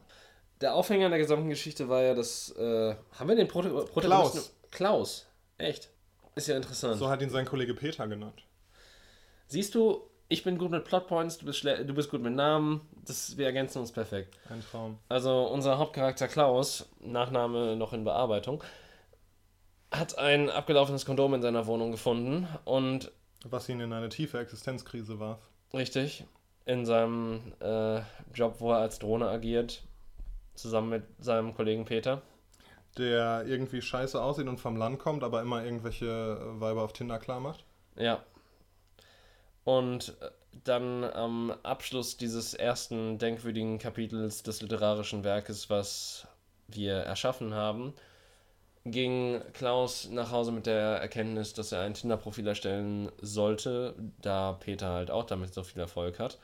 [0.64, 2.56] Der Aufhänger der gesamten Geschichte war ja, dass.
[2.56, 4.40] Äh, haben wir den Proto Protagonisten?
[4.72, 4.72] Klaus.
[4.72, 5.28] Klaus.
[5.58, 5.90] Echt?
[6.36, 6.98] Ist ja interessant.
[6.98, 8.46] So hat ihn sein Kollege Peter genannt.
[9.48, 12.80] Siehst du, ich bin gut mit Plotpoints, du bist, du bist gut mit Namen.
[13.06, 14.38] Das, wir ergänzen uns perfekt.
[14.50, 15.00] Ein Traum.
[15.10, 18.64] Also unser Hauptcharakter Klaus, Nachname noch in Bearbeitung,
[19.92, 23.12] hat ein abgelaufenes Kondom in seiner Wohnung gefunden und
[23.44, 25.42] Was ihn in eine tiefe Existenzkrise warf.
[25.74, 26.24] richtig
[26.66, 28.00] in seinem äh,
[28.34, 29.84] Job, wo er als Drohne agiert,
[30.56, 32.22] zusammen mit seinem Kollegen Peter.
[32.98, 37.18] Der irgendwie scheiße aussieht und vom Land kommt, aber immer irgendwelche äh, Weiber auf Tinder
[37.18, 37.66] klar macht.
[37.96, 38.24] Ja.
[39.64, 40.30] Und äh,
[40.64, 46.28] dann am Abschluss dieses ersten denkwürdigen Kapitels des literarischen Werkes, was
[46.68, 47.94] wir erschaffen haben,
[48.86, 54.90] ging Klaus nach Hause mit der Erkenntnis, dass er ein Tinder-Profil erstellen sollte, da Peter
[54.90, 56.38] halt auch damit so viel Erfolg hat.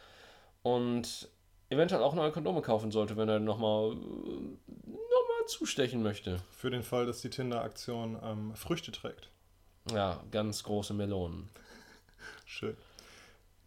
[0.64, 1.30] Und
[1.70, 6.42] eventuell auch neue Kondome kaufen sollte, wenn er nochmal noch mal zustechen möchte.
[6.52, 9.30] Für den Fall, dass die Tinder-Aktion ähm, Früchte trägt.
[9.92, 11.50] Ja, ganz große Melonen.
[12.46, 12.76] Schön.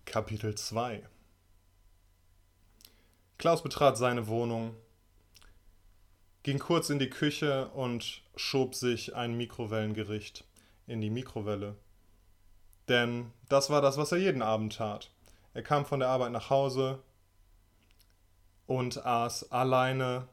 [0.04, 1.02] Kapitel 2
[3.38, 4.76] Klaus betrat seine Wohnung,
[6.44, 10.44] ging kurz in die Küche und schob sich ein Mikrowellengericht
[10.86, 11.74] in die Mikrowelle.
[12.88, 15.10] Denn das war das, was er jeden Abend tat.
[15.54, 17.00] Er kam von der Arbeit nach Hause
[18.78, 20.26] und aß alleine,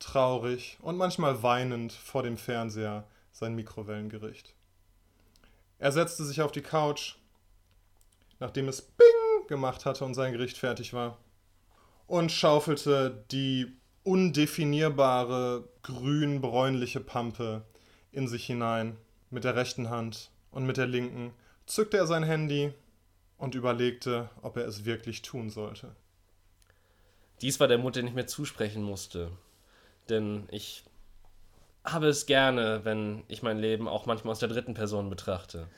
[0.00, 4.54] traurig und manchmal weinend vor dem Fernseher sein Mikrowellengericht.
[5.78, 7.14] Er setzte sich auf die Couch,
[8.40, 11.16] nachdem es Bing gemacht hatte und sein Gericht fertig war,
[12.08, 13.72] und schaufelte die
[14.02, 17.62] undefinierbare grün-bräunliche Pampe
[18.10, 18.96] in sich hinein
[19.30, 21.32] mit der rechten Hand und mit der linken
[21.66, 22.72] zückte er sein Handy
[23.36, 25.94] und überlegte, ob er es wirklich tun sollte.
[27.40, 29.30] Dies war der Mut, den ich mir zusprechen musste.
[30.08, 30.84] Denn ich
[31.84, 35.68] habe es gerne, wenn ich mein Leben auch manchmal aus der dritten Person betrachte.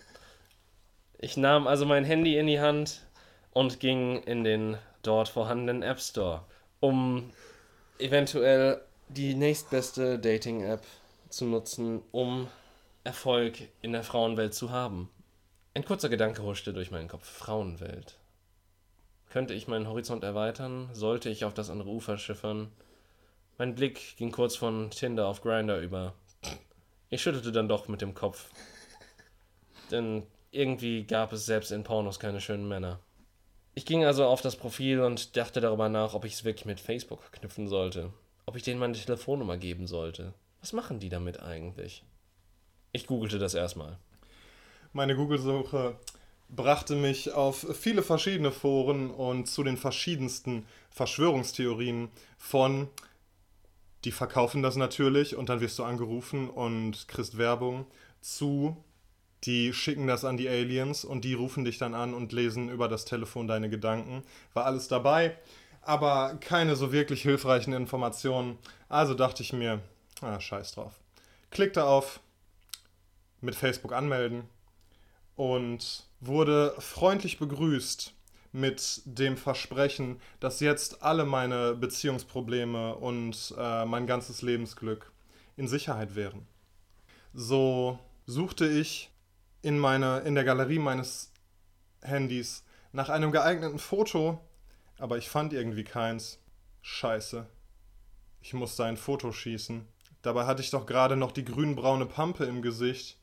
[1.18, 3.02] Ich nahm also mein Handy in die Hand
[3.52, 6.44] und ging in den dort vorhandenen App Store,
[6.80, 7.30] um
[7.98, 10.82] eventuell die nächstbeste Dating-App
[11.28, 12.48] zu nutzen, um
[13.04, 15.10] Erfolg in der Frauenwelt zu haben.
[15.74, 17.28] Ein kurzer Gedanke huschte durch meinen Kopf.
[17.28, 18.19] Frauenwelt.
[19.30, 20.90] Könnte ich meinen Horizont erweitern?
[20.92, 22.72] Sollte ich auf das andere Ufer schiffern?
[23.58, 26.14] Mein Blick ging kurz von Tinder auf Grinder über.
[27.10, 28.50] Ich schüttelte dann doch mit dem Kopf.
[29.92, 32.98] Denn irgendwie gab es selbst in Pornos keine schönen Männer.
[33.74, 36.80] Ich ging also auf das Profil und dachte darüber nach, ob ich es wirklich mit
[36.80, 38.12] Facebook knüpfen sollte.
[38.46, 40.34] Ob ich denen meine Telefonnummer geben sollte.
[40.60, 42.02] Was machen die damit eigentlich?
[42.90, 43.96] Ich googelte das erstmal.
[44.92, 45.96] Meine Google-Suche
[46.54, 52.88] brachte mich auf viele verschiedene Foren und zu den verschiedensten Verschwörungstheorien von
[54.04, 57.86] die verkaufen das natürlich und dann wirst du angerufen und kriegst Werbung
[58.22, 58.82] zu
[59.44, 62.88] die schicken das an die Aliens und die rufen dich dann an und lesen über
[62.88, 64.22] das Telefon deine Gedanken.
[64.52, 65.36] War alles dabei,
[65.80, 68.58] aber keine so wirklich hilfreichen Informationen.
[68.88, 69.80] Also dachte ich mir,
[70.20, 71.00] ah, scheiß drauf.
[71.50, 72.20] Klickte auf
[73.40, 74.44] mit Facebook anmelden
[75.36, 78.14] und wurde freundlich begrüßt
[78.52, 85.12] mit dem Versprechen, dass jetzt alle meine Beziehungsprobleme und äh, mein ganzes Lebensglück
[85.56, 86.46] in Sicherheit wären.
[87.32, 89.10] So suchte ich
[89.62, 91.32] in, meine, in der Galerie meines
[92.02, 94.40] Handys nach einem geeigneten Foto,
[94.98, 96.38] aber ich fand irgendwie keins.
[96.82, 97.46] Scheiße.
[98.40, 99.86] Ich musste ein Foto schießen.
[100.22, 103.19] Dabei hatte ich doch gerade noch die grünbraune Pampe im Gesicht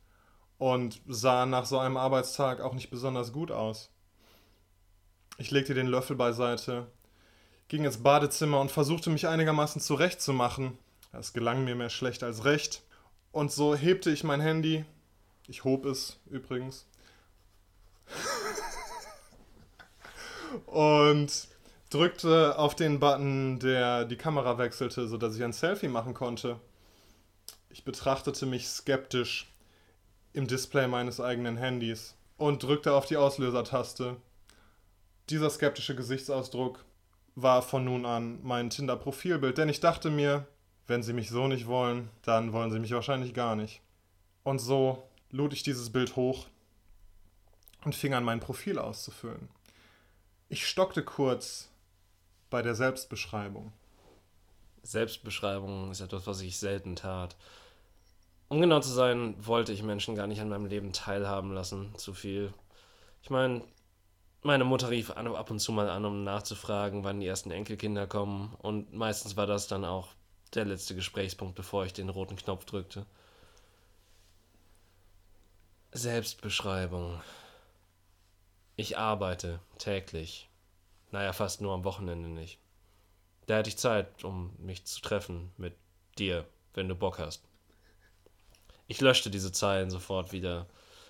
[0.58, 3.89] und sah nach so einem Arbeitstag auch nicht besonders gut aus.
[5.38, 6.88] Ich legte den Löffel beiseite,
[7.68, 10.78] ging ins Badezimmer und versuchte mich einigermaßen zurechtzumachen.
[11.12, 12.84] Es gelang mir mehr schlecht als recht.
[13.32, 14.86] Und so hebte ich mein Handy.
[15.47, 16.88] Ich hob es übrigens.
[20.66, 21.47] und
[21.89, 26.60] drückte auf den Button, der die Kamera wechselte, sodass ich ein Selfie machen konnte.
[27.70, 29.53] Ich betrachtete mich skeptisch
[30.38, 34.18] im Display meines eigenen Handys und drückte auf die Auslösertaste.
[35.32, 36.86] Dieser skeptische Gesichtsausdruck
[37.34, 40.46] war von nun an mein Tinder-Profilbild, denn ich dachte mir,
[40.86, 43.82] wenn sie mich so nicht wollen, dann wollen sie mich wahrscheinlich gar nicht.
[44.44, 46.46] Und so lud ich dieses Bild hoch
[47.84, 49.50] und fing an, mein Profil auszufüllen.
[50.50, 51.68] Ich stockte kurz
[52.52, 53.74] bei der Selbstbeschreibung.
[54.84, 57.36] Selbstbeschreibung ist etwas, was ich selten tat.
[58.50, 62.14] Um genau zu sein, wollte ich Menschen gar nicht an meinem Leben teilhaben lassen, zu
[62.14, 62.54] viel.
[63.22, 63.62] Ich meine,
[64.41, 68.56] meine Mutter rief ab und zu mal an, um nachzufragen, wann die ersten Enkelkinder kommen,
[68.62, 70.10] und meistens war das dann auch
[70.54, 73.06] der letzte Gesprächspunkt, bevor ich den roten Knopf drückte.
[75.91, 77.20] Selbstbeschreibung.
[78.76, 80.50] Ich arbeite täglich.
[81.12, 82.60] Naja, fast nur am Wochenende nicht.
[83.48, 85.76] Da hätte ich Zeit, um mich zu treffen mit
[86.18, 87.47] dir, wenn du Bock hast.
[88.88, 90.66] Ich löschte diese Zeilen sofort wieder,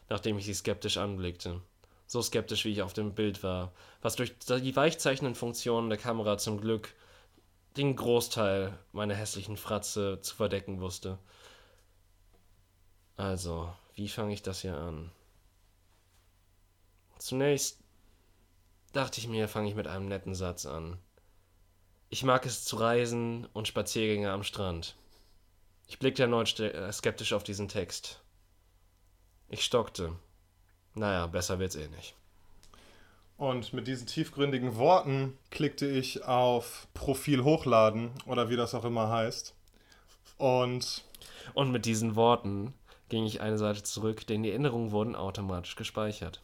[0.10, 1.62] nachdem ich sie skeptisch anblickte.
[2.08, 6.38] So skeptisch, wie ich auf dem Bild war, was durch die weichzeichnenden Funktionen der Kamera
[6.38, 6.94] zum Glück
[7.76, 11.20] den Großteil meiner hässlichen Fratze zu verdecken wusste.
[13.18, 15.12] Also, wie fange ich das hier an?
[17.20, 17.80] Zunächst
[18.94, 20.98] dachte ich mir, fange ich mit einem netten Satz an.
[22.10, 24.96] Ich mag es zu reisen und Spaziergänge am Strand.
[25.88, 28.22] Ich blickte erneut äh, skeptisch auf diesen Text.
[29.50, 30.14] Ich stockte.
[30.94, 32.16] Naja, besser wird's eh nicht.
[33.38, 39.10] Und mit diesen tiefgründigen Worten klickte ich auf Profil hochladen oder wie das auch immer
[39.10, 39.54] heißt.
[40.38, 41.04] Und.
[41.54, 42.74] Und mit diesen Worten
[43.10, 46.42] ging ich eine Seite zurück, denn die Erinnerungen wurden automatisch gespeichert.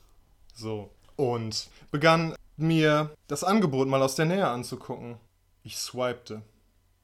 [0.54, 0.92] So.
[1.16, 5.18] Und begann mir das Angebot mal aus der Nähe anzugucken.
[5.64, 6.42] Ich swipete.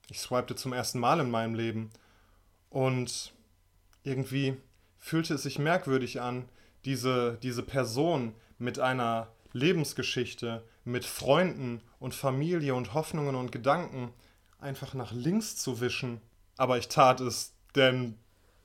[0.10, 1.92] Ich swipete zum ersten Mal in meinem Leben.
[2.70, 3.34] Und
[4.04, 4.58] irgendwie
[4.98, 6.48] fühlte es sich merkwürdig an,
[6.86, 14.14] diese, diese Person mit einer Lebensgeschichte, mit Freunden und Familie und Hoffnungen und Gedanken
[14.60, 16.22] einfach nach links zu wischen.
[16.58, 18.18] Aber ich tat es, denn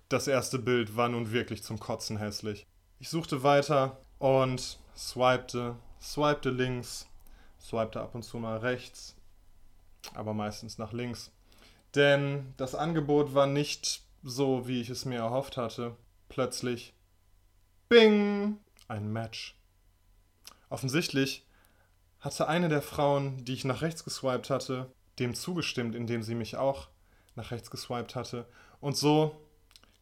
[0.08, 2.66] das erste Bild war nun wirklich zum Kotzen hässlich.
[2.98, 7.08] Ich suchte weiter und swipete, swipete links,
[7.60, 9.16] swipete ab und zu mal rechts,
[10.14, 11.32] aber meistens nach links.
[11.94, 15.96] Denn das Angebot war nicht so, wie ich es mir erhofft hatte.
[16.28, 16.94] Plötzlich,
[17.88, 19.56] bing, ein Match.
[20.68, 21.46] Offensichtlich
[22.20, 26.56] hatte eine der Frauen, die ich nach rechts geswiped hatte, dem zugestimmt, indem sie mich
[26.56, 26.88] auch
[27.36, 28.46] nach rechts geswiped hatte.
[28.80, 29.40] Und so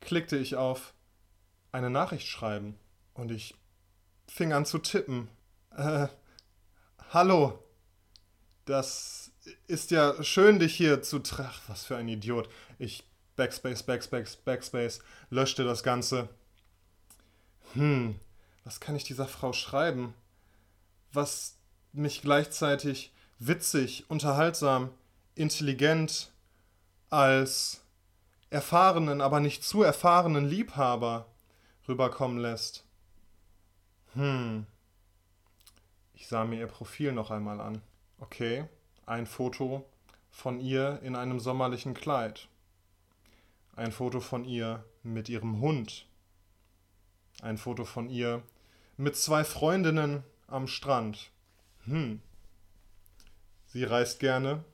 [0.00, 0.94] klickte ich auf
[1.72, 2.78] eine Nachricht schreiben
[3.14, 3.54] und ich
[4.26, 5.28] fing an zu tippen.
[5.76, 6.08] Äh,
[7.10, 7.58] hallo,
[8.64, 9.21] das
[9.66, 11.62] ist ja schön, dich hier zu treffen.
[11.66, 12.48] Was für ein Idiot.
[12.78, 13.04] Ich
[13.36, 16.28] Backspace, Backspace, Backspace, löschte das Ganze.
[17.74, 18.18] Hm,
[18.64, 20.14] was kann ich dieser Frau schreiben?
[21.12, 21.56] Was
[21.92, 24.90] mich gleichzeitig witzig, unterhaltsam,
[25.34, 26.30] intelligent
[27.10, 27.82] als
[28.50, 31.26] erfahrenen, aber nicht zu erfahrenen Liebhaber
[31.88, 32.84] rüberkommen lässt.
[34.14, 34.66] Hm.
[36.14, 37.82] Ich sah mir ihr Profil noch einmal an.
[38.20, 38.68] Okay,
[39.06, 39.84] ein Foto
[40.30, 42.48] von ihr in einem sommerlichen Kleid.
[43.74, 46.06] Ein Foto von ihr mit ihrem Hund.
[47.42, 48.42] Ein Foto von ihr
[48.96, 51.30] mit zwei Freundinnen am Strand.
[51.84, 52.20] Hm.
[53.66, 54.64] Sie reist gerne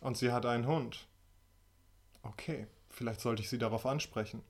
[0.00, 1.06] und sie hat einen Hund.
[2.22, 4.42] Okay, vielleicht sollte ich sie darauf ansprechen.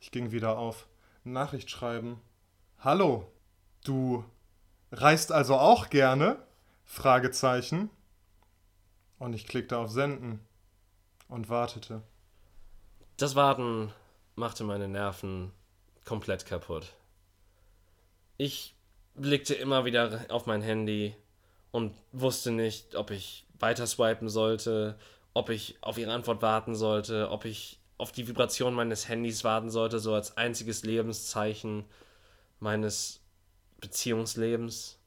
[0.00, 0.86] Ich ging wieder auf
[1.24, 2.20] Nachricht schreiben.
[2.78, 3.30] Hallo,
[3.84, 4.24] du
[4.92, 6.38] reist also auch gerne?
[6.88, 7.90] Fragezeichen.
[9.18, 10.40] Und ich klickte auf Senden
[11.28, 12.02] und wartete.
[13.16, 13.92] Das Warten
[14.34, 15.52] machte meine Nerven
[16.04, 16.94] komplett kaputt.
[18.36, 18.74] Ich
[19.14, 21.14] blickte immer wieder auf mein Handy
[21.72, 24.98] und wusste nicht, ob ich weiter swipen sollte,
[25.34, 29.70] ob ich auf ihre Antwort warten sollte, ob ich auf die Vibration meines Handys warten
[29.70, 31.84] sollte, so als einziges Lebenszeichen
[32.60, 33.20] meines
[33.80, 34.97] Beziehungslebens.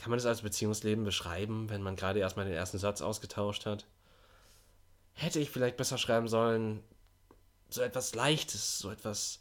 [0.00, 3.84] Kann man das als Beziehungsleben beschreiben, wenn man gerade erstmal den ersten Satz ausgetauscht hat?
[5.12, 6.82] Hätte ich vielleicht besser schreiben sollen,
[7.68, 9.40] so etwas Leichtes, so etwas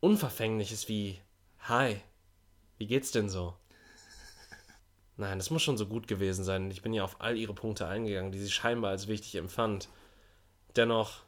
[0.00, 1.20] Unverfängliches wie
[1.60, 2.00] Hi,
[2.76, 3.54] wie geht's denn so?
[5.16, 6.68] Nein, das muss schon so gut gewesen sein.
[6.72, 9.88] Ich bin ja auf all ihre Punkte eingegangen, die sie scheinbar als wichtig empfand.
[10.74, 11.22] Dennoch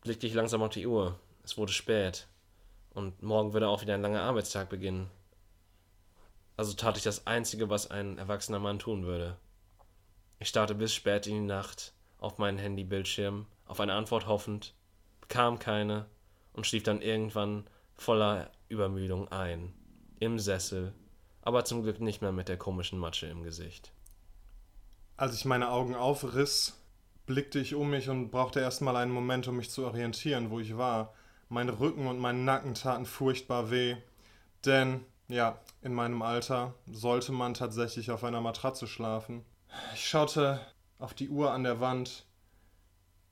[0.00, 1.20] blickte ich langsam auf die Uhr.
[1.44, 2.26] Es wurde spät.
[2.90, 5.08] Und morgen würde auch wieder ein langer Arbeitstag beginnen.
[6.56, 9.36] Also tat ich das Einzige, was ein erwachsener Mann tun würde.
[10.38, 14.74] Ich starrte bis spät in die Nacht auf meinen Handybildschirm, auf eine Antwort hoffend,
[15.20, 16.06] bekam keine
[16.52, 19.72] und schlief dann irgendwann voller Übermüdung ein.
[20.20, 20.94] Im Sessel,
[21.42, 23.92] aber zum Glück nicht mehr mit der komischen Matsche im Gesicht.
[25.16, 26.74] Als ich meine Augen aufriss,
[27.26, 30.76] blickte ich um mich und brauchte erstmal einen Moment, um mich zu orientieren, wo ich
[30.76, 31.14] war.
[31.48, 33.96] Mein Rücken und mein Nacken taten furchtbar weh,
[34.64, 39.44] denn, ja, in meinem Alter sollte man tatsächlich auf einer Matratze schlafen.
[39.94, 40.60] Ich schaute
[40.98, 42.26] auf die Uhr an der Wand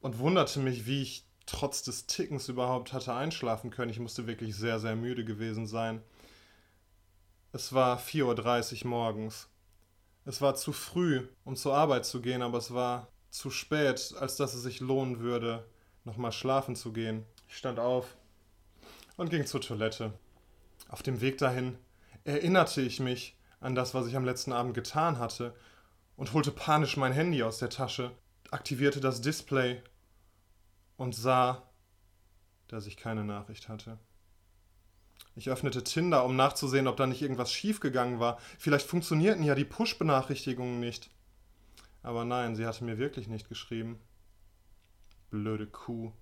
[0.01, 3.90] und wunderte mich, wie ich trotz des Tickens überhaupt hatte einschlafen können.
[3.90, 6.03] Ich musste wirklich sehr, sehr müde gewesen sein.
[7.53, 9.49] Es war 4.30 Uhr morgens.
[10.24, 14.36] Es war zu früh, um zur Arbeit zu gehen, aber es war zu spät, als
[14.36, 15.66] dass es sich lohnen würde,
[16.05, 17.26] nochmal schlafen zu gehen.
[17.49, 18.16] Ich stand auf
[19.16, 20.12] und ging zur Toilette.
[20.93, 21.78] Auf dem Weg dahin
[22.24, 25.57] erinnerte ich mich an das, was ich am letzten Abend getan hatte,
[26.16, 28.12] und holte panisch mein Handy aus der Tasche,
[28.51, 29.82] aktivierte das Display
[30.99, 31.62] und sah,
[32.68, 33.99] dass ich keine Nachricht hatte.
[35.34, 38.38] Ich öffnete Tinder, um nachzusehen, ob da nicht irgendwas schiefgegangen war.
[38.59, 41.09] Vielleicht funktionierten ja die Push-Benachrichtigungen nicht.
[42.03, 43.99] Aber nein, sie hatte mir wirklich nicht geschrieben.
[45.30, 46.12] Blöde Kuh.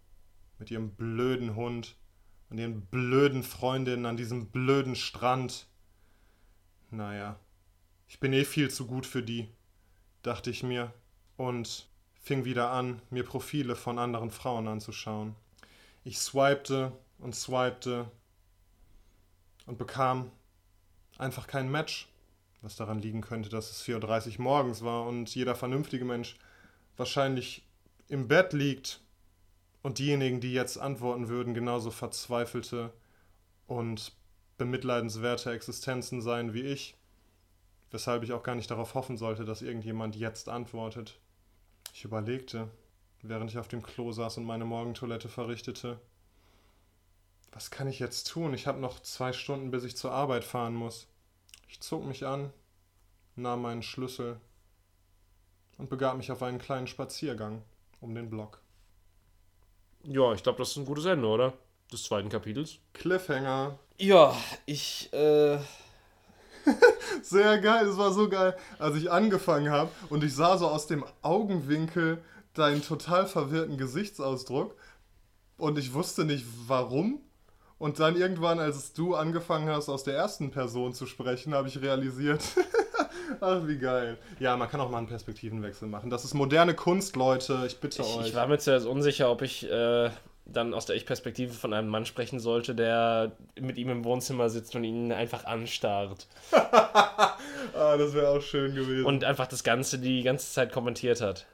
[0.60, 1.96] Mit ihrem blöden Hund
[2.50, 5.66] und ihren blöden Freundinnen an diesem blöden Strand.
[6.90, 7.38] Naja,
[8.08, 9.48] ich bin eh viel zu gut für die,
[10.22, 10.92] dachte ich mir.
[11.36, 11.88] Und
[12.20, 15.34] fing wieder an, mir Profile von anderen Frauen anzuschauen.
[16.04, 18.10] Ich swipte und swipte
[19.66, 20.30] und bekam
[21.18, 22.08] einfach kein Match,
[22.62, 26.36] was daran liegen könnte, dass es 4.30 Uhr morgens war und jeder vernünftige Mensch
[26.96, 27.64] wahrscheinlich
[28.08, 29.00] im Bett liegt
[29.82, 32.92] und diejenigen, die jetzt antworten würden, genauso verzweifelte
[33.66, 34.12] und
[34.58, 36.96] bemitleidenswerte Existenzen seien wie ich,
[37.90, 41.18] weshalb ich auch gar nicht darauf hoffen sollte, dass irgendjemand jetzt antwortet.
[41.94, 42.68] Ich überlegte,
[43.22, 45.98] während ich auf dem Klo saß und meine Morgentoilette verrichtete.
[47.52, 48.54] Was kann ich jetzt tun?
[48.54, 51.08] Ich habe noch zwei Stunden, bis ich zur Arbeit fahren muss.
[51.68, 52.52] Ich zog mich an,
[53.34, 54.40] nahm meinen Schlüssel
[55.78, 57.62] und begab mich auf einen kleinen Spaziergang
[58.00, 58.60] um den Block.
[60.04, 61.52] Ja, ich glaube, das ist ein gutes Ende, oder?
[61.92, 62.78] Des zweiten Kapitels.
[62.94, 63.78] Cliffhanger.
[63.98, 64.34] Ja,
[64.66, 65.58] ich, äh,
[67.22, 70.86] Sehr geil, es war so geil, als ich angefangen habe und ich sah so aus
[70.86, 72.22] dem Augenwinkel
[72.54, 74.74] deinen total verwirrten Gesichtsausdruck
[75.56, 77.20] und ich wusste nicht warum
[77.78, 81.80] Und dann irgendwann, als du angefangen hast, aus der ersten Person zu sprechen, habe ich
[81.80, 82.42] realisiert,
[83.40, 84.18] ach wie geil.
[84.38, 86.10] Ja, man kann auch mal einen Perspektivenwechsel machen.
[86.10, 87.64] Das ist moderne Kunst, Leute.
[87.66, 88.26] Ich bitte Ich, euch.
[88.28, 90.10] ich war mir zuerst unsicher, ob ich äh,
[90.46, 94.74] dann aus der Ich-Perspektive von einem Mann sprechen sollte, der mit ihm im Wohnzimmer sitzt
[94.74, 96.26] und ihn einfach anstarrt.
[96.52, 99.04] ah, das wäre auch schön gewesen.
[99.06, 101.46] Und einfach das Ganze die ganze Zeit kommentiert hat.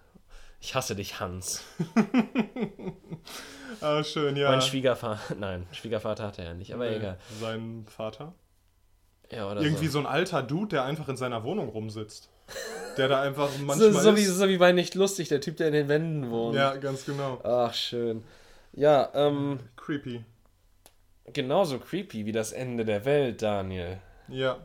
[0.61, 1.63] Ich hasse dich, Hans.
[3.81, 4.51] ah, schön, ja.
[4.51, 5.35] Mein Schwiegervater.
[5.39, 7.19] Nein, Schwiegervater hatte er nicht, aber Nee, egal.
[7.41, 8.35] Sein Vater?
[9.31, 9.93] Ja, Irgendwie so.
[9.93, 12.29] so ein alter Dude, der einfach in seiner Wohnung rumsitzt.
[12.97, 14.37] Der da einfach So, manchmal so, wie, ist.
[14.39, 16.55] so wie bei Nicht Lustig, der Typ, der in den Wänden wohnt.
[16.57, 17.41] Ja, ganz genau.
[17.43, 18.23] Ach, schön.
[18.73, 20.25] Ja, ähm, Creepy.
[21.33, 23.99] genauso creepy wie das Ende der Welt, Daniel.
[24.29, 24.59] Ja.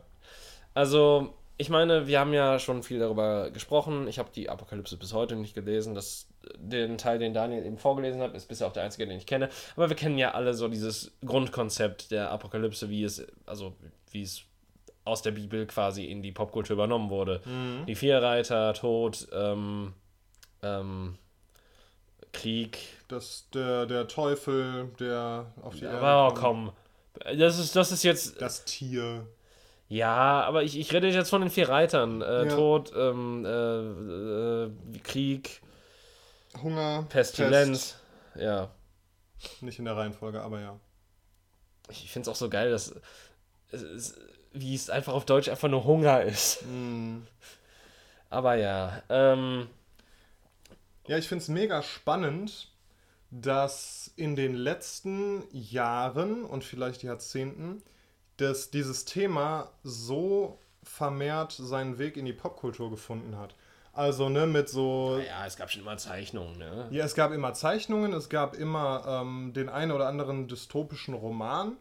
[0.74, 4.06] Also, ich meine, wir haben ja schon viel darüber gesprochen.
[4.08, 5.94] Ich habe die Apokalypse bis heute nicht gelesen.
[5.94, 9.26] Das, den Teil, den Daniel eben vorgelesen hat, ist bisher auch der einzige, den ich
[9.26, 9.48] kenne.
[9.76, 13.74] Aber wir kennen ja alle so dieses Grundkonzept der Apokalypse, wie es, also
[14.10, 14.42] wie es
[15.04, 17.40] aus der Bibel quasi in die Popkultur übernommen wurde.
[17.86, 19.94] Die Vierreiter, Tod, ähm,
[20.62, 21.18] ähm,
[22.32, 22.78] Krieg.
[23.08, 26.72] Das, der, der Teufel, der auf die Erde Aber oh, kommt.
[27.24, 27.36] komm.
[27.38, 28.40] Das ist, das ist jetzt.
[28.40, 29.26] Das Tier.
[29.88, 32.22] Ja, aber ich, ich rede jetzt von den vier Reitern.
[32.22, 32.54] Äh, Ja.
[32.56, 33.50] Tod, ähm, äh,
[34.64, 35.60] äh, Krieg,
[36.62, 37.04] Hunger.
[37.10, 37.98] Pestilenz.
[38.34, 38.70] Ja.
[39.38, 39.62] Pest.
[39.62, 40.78] Nicht in der Reihenfolge, aber ja.
[41.90, 42.94] Ich finde es auch so geil, dass
[43.72, 44.16] es,
[44.52, 46.64] wie es einfach auf Deutsch einfach nur Hunger ist.
[46.66, 47.22] Mm.
[48.30, 49.02] Aber ja.
[49.08, 49.68] Ähm,
[51.06, 52.68] Ja, ich finde es mega spannend,
[53.30, 57.82] dass in den letzten Jahren und vielleicht Jahrzehnten
[58.42, 63.54] dass dieses Thema so vermehrt seinen Weg in die Popkultur gefunden hat.
[63.92, 65.20] Also, ne, mit so.
[65.26, 66.88] ja, es gab schon immer Zeichnungen, ne?
[66.90, 71.76] Ja, es gab immer Zeichnungen, es gab immer ähm, den einen oder anderen dystopischen Roman.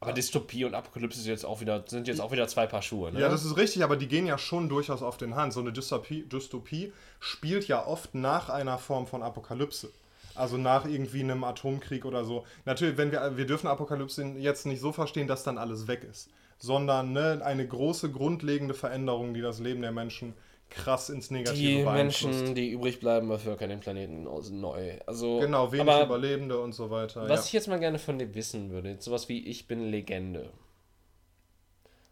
[0.00, 3.12] Aber Dystopie und Apokalypse sind jetzt auch wieder, sind jetzt auch wieder zwei Paar Schuhe,
[3.12, 3.20] ne?
[3.20, 5.52] Ja, das ist richtig, aber die gehen ja schon durchaus auf den Hand.
[5.52, 9.90] So eine Dystopie, Dystopie spielt ja oft nach einer Form von Apokalypse.
[10.36, 12.46] Also nach irgendwie einem Atomkrieg oder so.
[12.64, 16.30] Natürlich, wenn wir, wir dürfen Apokalypse jetzt nicht so verstehen, dass dann alles weg ist,
[16.58, 20.34] sondern ne, eine große grundlegende Veränderung, die das Leben der Menschen
[20.70, 21.82] krass ins Negative die.
[21.84, 24.22] Menschen, die übrig bleiben, bevölkern den Planeten
[24.60, 24.98] neu.
[25.06, 27.28] Also, Genau, wenig Überlebende und so weiter.
[27.28, 27.46] Was ja.
[27.46, 30.50] ich jetzt mal gerne von dir wissen würde, jetzt sowas wie Ich bin Legende.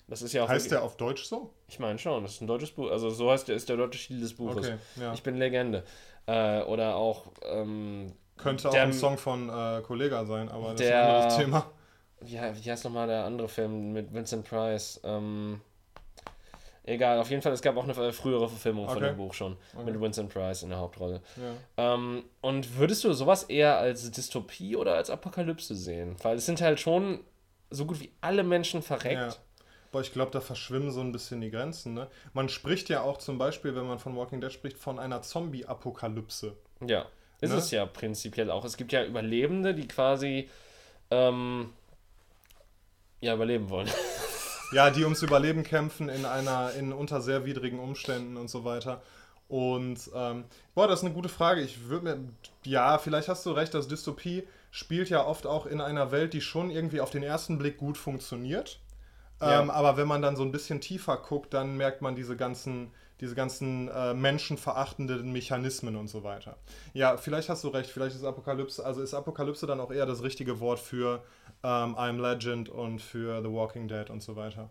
[0.09, 0.49] Das ist ja auch.
[0.49, 1.51] Heißt der auf Deutsch so?
[1.69, 2.91] Ich meine schon, das ist ein deutsches Buch.
[2.91, 4.59] Also so heißt der, ist der deutsche Titel des Buches.
[4.59, 5.13] Okay, ja.
[5.15, 5.85] Ich bin Legende.
[6.27, 10.81] Äh, oder auch, ähm, Könnte auch der- ein Song von äh, Kollega sein, aber das
[10.81, 11.71] ist der- ein anderes Thema.
[12.21, 12.33] wie,
[12.65, 15.01] wie heißt nochmal der andere Film mit Vincent Price?
[15.05, 15.61] Ähm,
[16.87, 19.09] egal, auf jeden Fall, es gab auch eine äh, frühere Verfilmung von Okay.
[19.09, 19.57] dem Buch schon.
[19.75, 19.85] Okay.
[19.91, 21.21] Mit Vincent Price in der Hauptrolle.
[21.77, 21.95] Ja.
[21.95, 26.17] Ähm, und würdest du sowas eher als Dystopie oder als Apokalypse sehen?
[26.23, 27.21] Weil es sind halt schon
[27.71, 29.21] so gut wie alle Menschen verreckt.
[29.21, 29.35] Ja.
[29.93, 31.95] Boah, ich glaube, da verschwimmen so ein bisschen die Grenzen.
[31.95, 32.09] Ne?
[32.33, 36.57] Man spricht ja auch zum Beispiel, wenn man von Walking Dead spricht, von einer Zombie-Apokalypse.
[36.87, 37.07] Ja,
[37.41, 37.57] ist Ne?
[37.59, 38.65] es ja prinzipiell auch.
[38.65, 40.49] Es gibt ja Überlebende, die quasi
[41.11, 41.71] ähm,
[43.21, 43.89] ja überleben wollen.
[44.73, 49.01] Ja, die ums Überleben kämpfen in einer, in unter sehr widrigen Umständen und so weiter.
[49.49, 50.45] Und ähm,
[50.75, 51.61] boah, das ist eine gute Frage.
[51.61, 52.19] Ich würde mir,
[52.65, 56.41] ja, vielleicht hast du recht, dass Dystopie spielt ja oft auch in einer Welt, die
[56.41, 58.81] schon irgendwie auf den ersten Blick gut funktioniert.
[59.41, 59.61] Ja.
[59.61, 62.91] Ähm, aber wenn man dann so ein bisschen tiefer guckt, dann merkt man diese ganzen,
[63.21, 66.57] diese ganzen äh, menschenverachtenden Mechanismen und so weiter.
[66.95, 70.23] Ja, vielleicht hast du recht, vielleicht ist Apokalypse, also ist Apokalypse dann auch eher das
[70.23, 71.23] richtige Wort für
[71.63, 74.71] ähm, I'm Legend und für The Walking Dead und so weiter.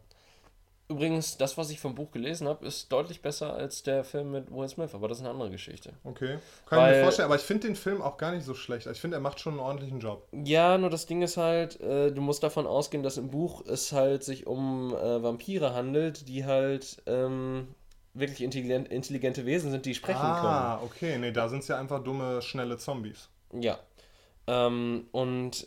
[0.88, 4.52] Übrigens, das, was ich vom Buch gelesen habe, ist deutlich besser als der Film mit
[4.52, 5.94] Will Smith, aber das ist eine andere Geschichte.
[6.04, 6.38] Okay.
[6.68, 8.86] Kann ich Weil- mir vorstellen, aber ich finde den Film auch gar nicht so schlecht.
[8.86, 10.28] Ich finde, er macht schon einen ordentlichen Job.
[10.32, 13.92] Ja, nur das Ding ist halt, äh, du musst davon ausgehen, dass im Buch es
[13.94, 17.68] halt sich um äh, Vampire handelt, die halt ähm,
[18.14, 21.18] wirklich intelligent, intelligente Wesen sind, die sprechen ah, okay.
[21.18, 23.30] Nee, da sind es ja einfach dumme, schnelle Zombies.
[23.50, 23.64] können.
[23.64, 23.80] Ja.
[24.46, 25.66] Ähm, und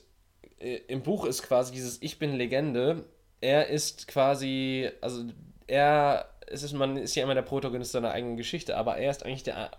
[0.61, 3.05] im Buch ist quasi dieses Ich bin Legende.
[3.41, 5.25] Er ist quasi, also
[5.67, 9.25] er, es ist, man ist ja immer der Protagonist seiner eigenen Geschichte, aber er ist
[9.25, 9.71] eigentlich der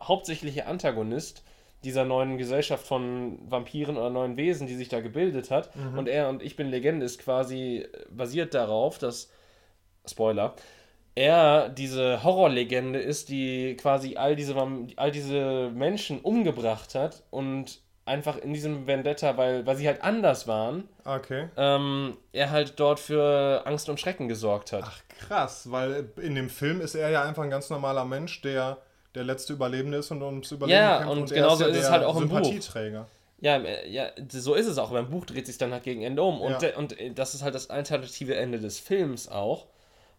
[0.00, 1.42] hauptsächliche Antagonist
[1.82, 5.70] dieser neuen Gesellschaft von Vampiren oder neuen Wesen, die sich da gebildet hat.
[5.96, 9.30] Und er und Ich bin Legende ist quasi basiert darauf, dass,
[10.06, 10.54] Spoiler,
[11.14, 14.54] er diese Horrorlegende ist, die quasi all diese,
[14.96, 17.80] all diese Menschen umgebracht hat und
[18.10, 21.48] einfach in diesem Vendetta, weil, weil sie halt anders waren, Okay.
[21.56, 24.84] ähm, er halt dort für Angst und Schrecken gesorgt hat.
[24.86, 28.78] Ach, krass, weil in dem Film ist er ja einfach ein ganz normaler Mensch, der
[29.14, 31.12] der letzte Überlebende ist und ums Überleben Ja, kämpft.
[31.16, 32.52] und er genauso ja ist es halt auch im Buch.
[33.40, 34.90] Ja, äh, ja, so ist es auch.
[34.92, 36.40] Beim Buch dreht sich dann halt gegen Ende um.
[36.40, 36.76] Und, Ja.
[36.76, 39.66] und äh, das ist halt das alternative Ende des Films auch,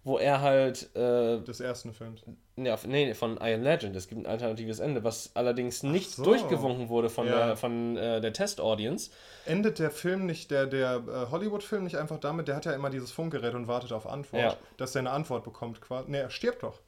[0.03, 2.21] wo er halt äh, Des ersten Films.
[2.57, 3.95] Ja, nee, von Iron Legend.
[3.95, 6.23] Es gibt ein alternatives Ende, was allerdings nicht so.
[6.23, 7.47] durchgewunken wurde von Ja.
[7.47, 9.11] der, von, äh, der Test-Audience.
[9.45, 12.89] Endet der Film nicht, der, der äh, Hollywood-Film nicht einfach damit, der hat ja immer
[12.89, 14.55] dieses Funkgerät und wartet auf Antwort, Ja.
[14.77, 16.11] dass er eine Antwort bekommt quasi.
[16.11, 16.79] Ne, er stirbt doch.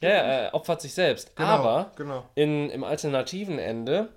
[0.00, 1.36] Ja, ja, er opfert sich selbst.
[1.36, 2.24] Genau, Aber genau.
[2.34, 4.08] in, im alternativen Ende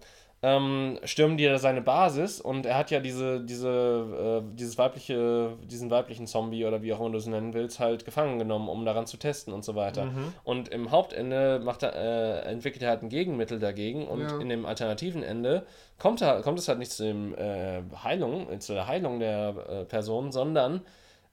[0.45, 5.89] ähm, stürmen die seine Basis und er hat ja diese, diese, äh, dieses weibliche, diesen
[5.89, 9.07] weiblichen Zombie oder wie auch immer du es nennen willst, halt gefangen genommen, um daran
[9.07, 10.05] zu testen und so weiter.
[10.05, 10.33] Mhm.
[10.43, 14.37] Und im Hauptende macht er, äh, entwickelt er halt ein Gegenmittel dagegen und Ja.
[14.37, 15.65] in dem alternativen Ende
[15.97, 19.55] kommt, er, kommt es halt nicht zu, dem, äh, Heilung, äh, zu der Heilung der
[19.69, 20.81] äh, Person, sondern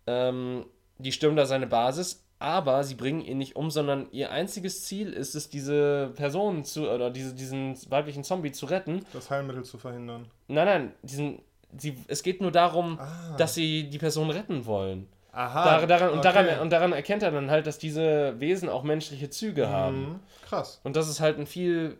[0.06, 0.66] ähm,
[0.98, 5.12] die stürmen da seine Basis, aber sie bringen ihn nicht um, sondern ihr einziges Ziel
[5.12, 9.04] ist es, diese Person zu, oder diese, diesen weiblichen Zombie zu retten.
[9.12, 10.26] Das Heilmittel zu verhindern.
[10.48, 11.42] Nein, nein, diesen,
[11.78, 13.36] sie, es geht nur darum, Ah.
[13.36, 15.06] dass sie die Person retten wollen.
[15.32, 15.64] Aha.
[15.64, 16.32] Dar, daran, und, okay.
[16.32, 20.00] daran, und daran erkennt er dann halt, dass diese Wesen auch menschliche Züge haben.
[20.00, 20.20] Mhm.
[20.48, 20.80] Krass.
[20.82, 21.98] Und das ist halt ein viel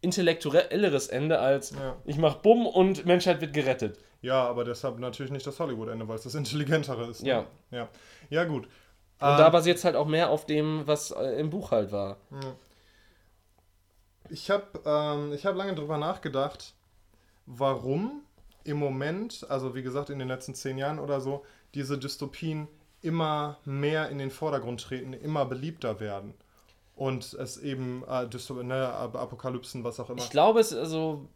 [0.00, 1.96] intellektuelleres Ende als Ja.
[2.04, 3.98] ich mach Bumm und Menschheit wird gerettet.
[4.22, 7.22] Ja, aber deshalb natürlich nicht das Hollywood-Ende, weil es das intelligentere ist.
[7.22, 7.28] ne?
[7.28, 7.46] Ja.
[7.70, 7.88] Ja,
[8.30, 8.68] ja gut.
[9.18, 11.90] Und Ähm, da basiert es halt auch mehr auf dem, was äh, im Buch halt
[11.92, 12.18] war.
[14.28, 16.74] Ich habe ähm, ich hab lange drüber nachgedacht,
[17.46, 18.22] warum
[18.64, 21.44] im Moment, also wie gesagt in den letzten zehn Jahren oder so,
[21.74, 22.68] diese Dystopien
[23.00, 26.34] immer mehr in den Vordergrund treten, immer beliebter werden.
[26.96, 28.26] Und es eben äh,
[28.64, 30.22] ne, Ap- Apokalypsen, was auch immer.
[30.22, 31.28] Ich glaube es, also,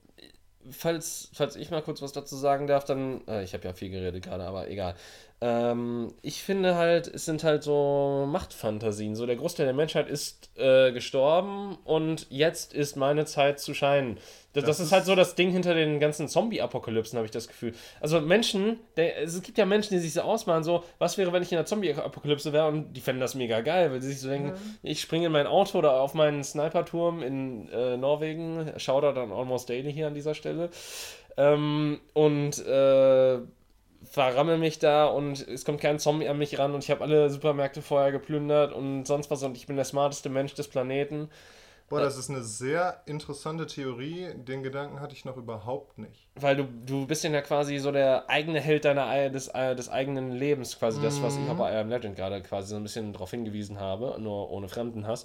[0.71, 3.91] falls, falls ich mal kurz was dazu sagen darf, dann, äh, ich habe ja viel
[3.91, 4.97] geredet gerade, aber egal.
[5.43, 9.15] Ähm, ich finde halt, es sind halt so Machtfantasien.
[9.15, 14.19] So, der Großteil der Menschheit ist äh, gestorben und jetzt ist meine Zeit zu scheinen.
[14.53, 17.49] Das, das, Das ist halt so das Ding hinter den ganzen Zombie-Apokalypsen, habe ich das
[17.49, 17.73] Gefühl.
[18.01, 21.43] Also Menschen, der, es gibt ja Menschen, die sich so ausmalen, so, was wäre, wenn
[21.43, 24.29] ich in einer Zombie-Apokalypse wäre und die fänden das mega geil, weil sie sich so
[24.29, 29.33] denken, ich springe in mein Auto oder auf meinen Sniperturm in äh, Norwegen, Shoutout an
[29.33, 30.71] Almost Daily hier an dieser Stelle,
[31.37, 33.39] ähm, und äh,
[34.05, 37.31] verrammel mich da und es kommt kein Zombie an mich ran und ich habe alle
[37.31, 41.31] Supermärkte vorher geplündert und sonst was und ich bin der smarteste Mensch des Planeten.
[41.89, 44.33] Boah, das ist eine sehr interessante Theorie.
[44.35, 46.29] Den Gedanken hatte ich noch überhaupt nicht.
[46.37, 49.89] Weil du, du bist ja quasi so der eigene Held deiner, ei- des, äh, des
[49.89, 53.13] eigenen Lebens, quasi das, was ich auch bei Iron Legend gerade quasi so ein bisschen
[53.13, 55.25] darauf hingewiesen habe, nur ohne Fremdenhass.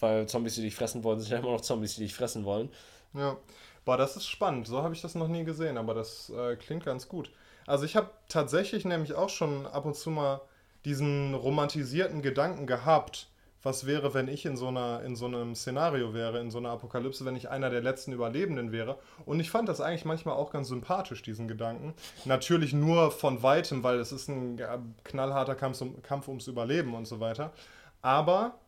[0.00, 2.70] Weil Zombies, die dich fressen wollen, sind ja immer noch Zombies, die dich fressen wollen.
[3.14, 3.36] Ja,
[3.84, 4.66] boah, das ist spannend.
[4.66, 7.30] So habe ich das noch nie gesehen, aber das äh, klingt ganz gut.
[7.66, 10.40] Also ich habe tatsächlich nämlich auch schon ab und zu mal
[10.84, 13.28] diesen romantisierten Gedanken gehabt,
[13.62, 16.70] was wäre, wenn ich in so, einer, in so einem Szenario wäre, in so einer
[16.70, 18.98] Apokalypse, wenn ich einer der letzten Überlebenden wäre.
[19.24, 21.94] Und ich fand das eigentlich manchmal auch ganz sympathisch, diesen Gedanken.
[22.24, 24.60] Natürlich nur von weitem, weil es ist ein
[25.04, 27.52] knallharter Kampf, um, Kampf ums Überleben und so weiter.
[28.00, 28.58] Aber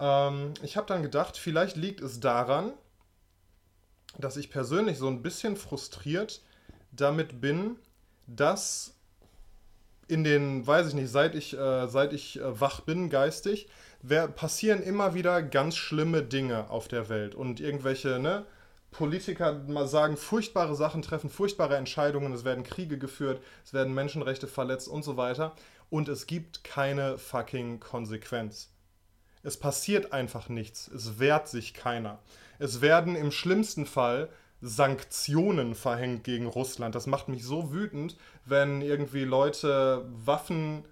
[0.00, 2.72] ähm, ich habe dann gedacht, vielleicht liegt es daran,
[4.16, 6.40] dass ich persönlich so ein bisschen frustriert
[6.90, 7.76] damit bin,
[8.28, 8.94] dass
[10.06, 13.68] in den, weiß ich nicht, seit ich, äh, seit ich äh, wach bin, geistig,
[14.00, 18.46] wer, passieren immer wieder ganz schlimme Dinge auf der Welt und irgendwelche, ne,
[18.90, 24.46] Politiker mal sagen, furchtbare Sachen treffen, furchtbare Entscheidungen, es werden Kriege geführt, es werden Menschenrechte
[24.46, 25.54] verletzt und so weiter
[25.90, 28.70] und es gibt keine fucking Konsequenz.
[29.42, 30.88] Es passiert einfach nichts.
[30.88, 32.18] Es wehrt sich keiner.
[32.58, 34.30] Es werden im schlimmsten Fall
[34.60, 36.94] Sanktionen verhängt gegen Russland.
[36.94, 40.84] Das macht mich so wütend, wenn irgendwie Leute Waffen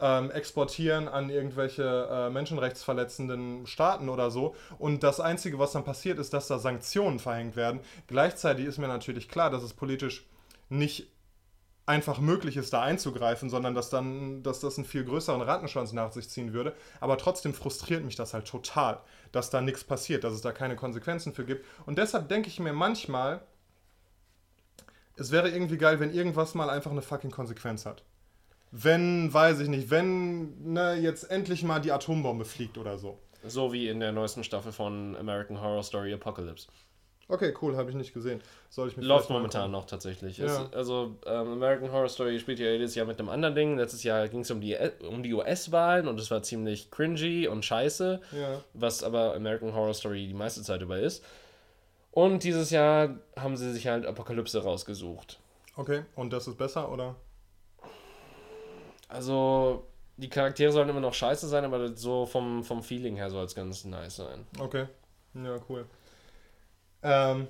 [0.00, 4.54] ähm, exportieren an irgendwelche äh, menschenrechtsverletzenden Staaten oder so.
[4.78, 7.80] Und das Einzige, was dann passiert, ist, dass da Sanktionen verhängt werden.
[8.06, 10.26] Gleichzeitig ist mir natürlich klar, dass es politisch
[10.68, 11.08] nicht
[11.88, 16.12] einfach möglich ist, da einzugreifen, sondern dass dann, dass das einen viel größeren Rattenschwanz nach
[16.12, 16.74] sich ziehen würde.
[17.00, 19.00] Aber trotzdem frustriert mich das halt total,
[19.32, 21.64] dass da nichts passiert, dass es da keine Konsequenzen für gibt.
[21.86, 23.40] Und deshalb denke ich mir manchmal,
[25.16, 28.04] es wäre irgendwie geil, wenn irgendwas mal einfach eine fucking Konsequenz hat.
[28.70, 33.18] Wenn, weiß ich nicht, wenn ne, jetzt endlich mal die Atombombe fliegt oder so.
[33.44, 36.68] So wie in der neuesten Staffel von American Horror Story Apocalypse.
[37.30, 38.40] Okay, cool, habe ich nicht gesehen.
[38.70, 39.72] Soll ich mir Läuft momentan angucken.
[39.72, 40.38] noch tatsächlich.
[40.38, 40.46] Ja.
[40.46, 43.76] Es, also ähm, American Horror Story spielt ja jedes Jahr mit einem anderen Ding.
[43.76, 44.76] Letztes Jahr ging es um die,
[45.06, 48.62] um die US-Wahlen und es war ziemlich cringy und scheiße, Ja.
[48.72, 51.22] was aber American Horror Story die meiste Zeit über ist.
[52.12, 55.38] Und dieses Jahr haben sie sich halt Apokalypse rausgesucht.
[55.76, 57.14] Okay, und das ist besser, oder?
[59.08, 63.44] Also die Charaktere sollen immer noch scheiße sein, aber so vom, vom Feeling her soll
[63.44, 64.46] es ganz nice sein.
[64.58, 64.86] Okay.
[65.34, 65.86] Ja, cool.
[67.02, 67.48] Ähm,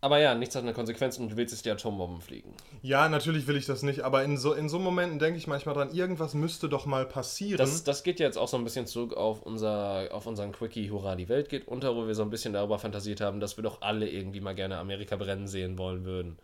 [0.00, 2.54] Aber ja, nichts hat eine Konsequenz und du willst jetzt die Atombomben fliegen.
[2.82, 5.74] Ja, natürlich will ich das nicht, aber in so, in so Momenten denke ich manchmal
[5.74, 7.58] dran, irgendwas müsste doch mal passieren.
[7.58, 11.16] Das, das geht jetzt auch so ein bisschen zurück auf, unser, auf unseren Quickie Hurra,
[11.16, 13.82] die Welt geht unter, wo wir so ein bisschen darüber fantasiert haben, dass wir doch
[13.82, 16.38] alle irgendwie mal gerne Amerika brennen sehen wollen würden.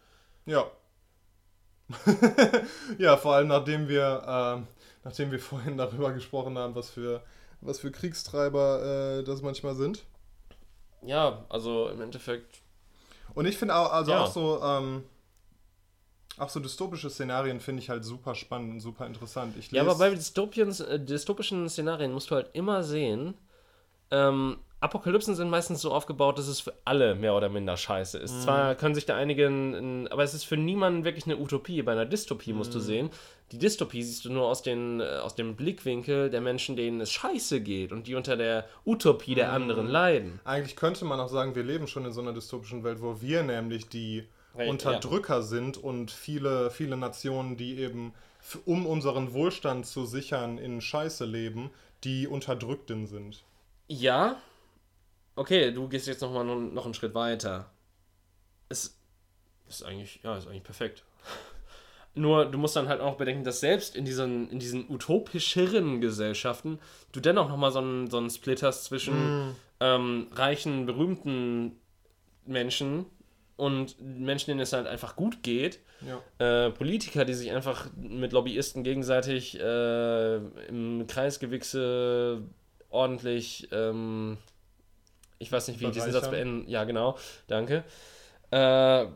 [0.47, 0.67] Ja.
[2.99, 4.67] ja, vor allem nachdem wir, äh,
[5.05, 7.23] nachdem wir vorhin darüber gesprochen haben, was für,
[7.61, 10.05] was für Kriegstreiber äh, das manchmal sind.
[11.07, 12.65] Ja, also im Endeffekt
[13.35, 14.25] und ich finde auch, also ja.
[14.25, 15.05] auch so, ähm,
[16.39, 19.55] auch so dystopische Szenarien finde ich halt super spannend und super interessant.
[19.71, 23.35] ja, aber bei äh, dystopischen Szenarien musst du halt immer sehen,
[24.11, 28.35] ähm, Apokalypsen sind meistens so aufgebaut, dass es für alle mehr oder minder scheiße ist.
[28.35, 28.41] Mhm.
[28.43, 29.47] Zwar können sich da einige,
[30.11, 31.81] aber es ist für niemanden wirklich eine Utopie.
[31.81, 32.75] Bei einer Dystopie musst mhm.
[32.75, 33.11] du sehen,
[33.51, 37.11] die Dystopie siehst du nur aus, den, äh, aus dem Blickwinkel der Menschen, denen es
[37.13, 39.55] scheiße geht und die unter der Utopie der mhm.
[39.55, 40.41] anderen leiden.
[40.45, 43.43] Eigentlich könnte man auch sagen, wir leben schon in so einer dystopischen Welt, wo wir
[43.43, 45.43] nämlich die Right, Unterdrücker ja.
[45.43, 48.13] sind und viele, viele Nationen, die eben,
[48.67, 51.71] um unseren Wohlstand zu sichern, in Scheiße leben,
[52.05, 53.43] die Unterdrückten sind.
[53.89, 54.37] Ja,
[55.37, 57.71] okay, du gehst jetzt noch mal noch einen Schritt weiter.
[58.69, 58.99] Es
[59.69, 61.05] ist eigentlich, ja, ist eigentlich perfekt.
[62.15, 66.79] Nur, du musst dann halt auch bedenken, dass selbst in diesen, in diesen utopischeren Gesellschaften
[67.11, 69.57] du dennoch nochmal so einen, so einen Split hast zwischen mm.
[69.81, 71.81] ähm, reichen, berühmten
[72.47, 73.07] Menschen
[73.57, 75.81] und Menschen, denen es halt einfach gut geht.
[76.07, 76.67] Ja.
[76.67, 80.37] Äh, Politiker, die sich einfach mit Lobbyisten gegenseitig äh,
[80.69, 82.43] im Kreisgewichse
[82.91, 84.39] ordentlich ähm,
[85.39, 86.69] ich weiß nicht, wie ich diesen Satz beenden.
[86.69, 87.19] Ja, genau.
[87.47, 87.85] Danke.
[88.51, 89.07] Äh,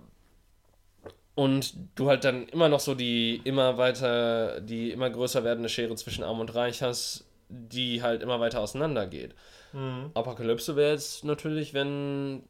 [1.35, 5.95] und du halt dann immer noch so die immer weiter, die immer größer werdende Schere
[5.95, 9.35] zwischen Arm und Reich hast, die halt immer weiter auseinander geht.
[9.73, 10.11] Mhm.
[10.15, 12.43] Apokalypse wäre jetzt natürlich, wenn,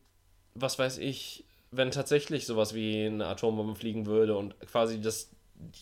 [0.54, 5.30] was weiß ich, wenn tatsächlich sowas wie eine Atombombe fliegen würde und quasi das,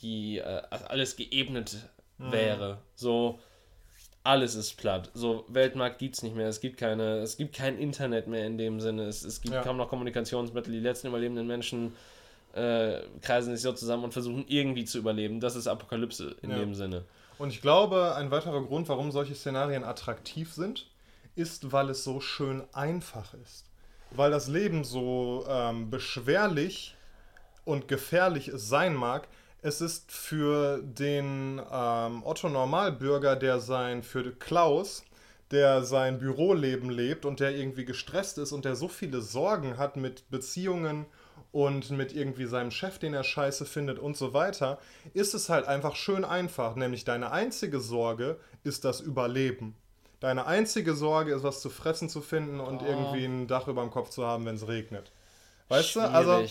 [0.03, 1.77] die, äh, alles geebnet
[2.19, 2.33] mhm.
[2.33, 2.79] wäre.
[2.95, 3.39] So,
[4.27, 5.11] alles ist platt.
[5.15, 6.49] So, Weltmarkt gibt es nicht mehr.
[6.49, 9.05] Es gibt keine, es gibt kein Internet mehr in dem Sinne.
[9.05, 9.63] Es, es gibt ja.
[9.63, 10.73] kaum noch Kommunikationsmittel.
[10.73, 11.95] Die letzten überlebenden Menschen
[12.53, 15.41] äh, kreisen sich so zusammen und versuchen irgendwie zu überleben.
[15.41, 16.59] Das ist Apokalypse in ja.
[16.59, 17.05] dem Sinne.
[17.39, 20.87] Und ich glaube, ein weiterer Grund, warum solche Szenarien attraktiv sind,
[21.35, 23.65] ist, weil es so schön einfach ist.
[24.11, 26.97] Weil das Leben so ähm, beschwerlich
[27.65, 29.29] und gefährlich es sein mag,
[29.67, 35.05] es ist für den ähm, Otto Normalbürger, der sein, für Klaus,
[35.51, 39.97] der sein Büroleben lebt und der irgendwie gestresst ist und der so viele Sorgen hat
[39.97, 41.07] mit Beziehungen
[41.51, 44.79] und mit irgendwie seinem Chef, den er scheiße findet und so weiter,
[45.15, 46.77] ist es halt einfach schön einfach.
[46.77, 49.75] Nämlich deine einzige Sorge ist das Überleben.
[50.21, 52.87] Deine einzige Sorge ist, was zu fressen zu finden und oh.
[52.87, 55.11] irgendwie ein Dach über dem Kopf zu haben, wenn es regnet.
[55.69, 56.11] Weißt Schwierig.
[56.11, 56.15] du?
[56.15, 56.47] Also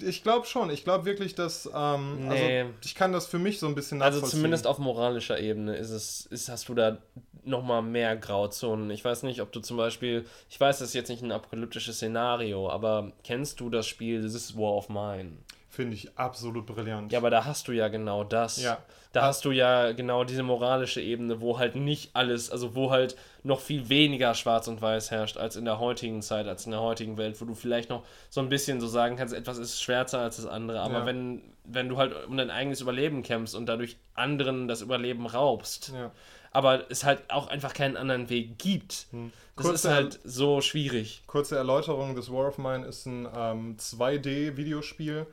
[0.00, 0.70] ich glaube schon.
[0.70, 1.66] Ich glaube wirklich, dass.
[1.66, 2.60] Ähm, also nee.
[2.60, 4.24] Also ich kann das für mich so ein bisschen nachvollziehen.
[4.24, 6.98] Also zumindest auf moralischer Ebene ist es, ist, hast du da
[7.44, 8.90] nochmal mehr Grauzonen.
[8.90, 10.24] Ich weiß nicht, ob du zum Beispiel.
[10.50, 14.34] Ich weiß, das ist jetzt nicht ein apokalyptisches Szenario, aber kennst du das Spiel This
[14.34, 15.32] is War of Mine?
[15.68, 17.12] Finde ich absolut brillant.
[17.12, 18.60] Ja, aber da hast du ja genau das.
[18.62, 18.78] Ja.
[19.12, 23.16] Da hast du ja genau diese moralische Ebene, wo halt nicht alles, also wo halt
[23.42, 26.80] noch viel weniger schwarz und weiß herrscht als in der heutigen Zeit, als in der
[26.80, 30.20] heutigen Welt, wo du vielleicht noch so ein bisschen so sagen kannst, etwas ist schwärzer
[30.20, 30.80] als das andere.
[30.80, 31.06] Aber ja.
[31.06, 35.92] wenn, wenn du halt um dein eigenes Überleben kämpfst und dadurch anderen das Überleben raubst,
[35.94, 36.10] ja.
[36.52, 39.32] aber es halt auch einfach keinen anderen Weg gibt, hm.
[39.56, 41.22] das kurze, ist halt so schwierig.
[41.26, 45.26] Kurze Erläuterung: Das War of Mine ist ein ähm, 2D-Videospiel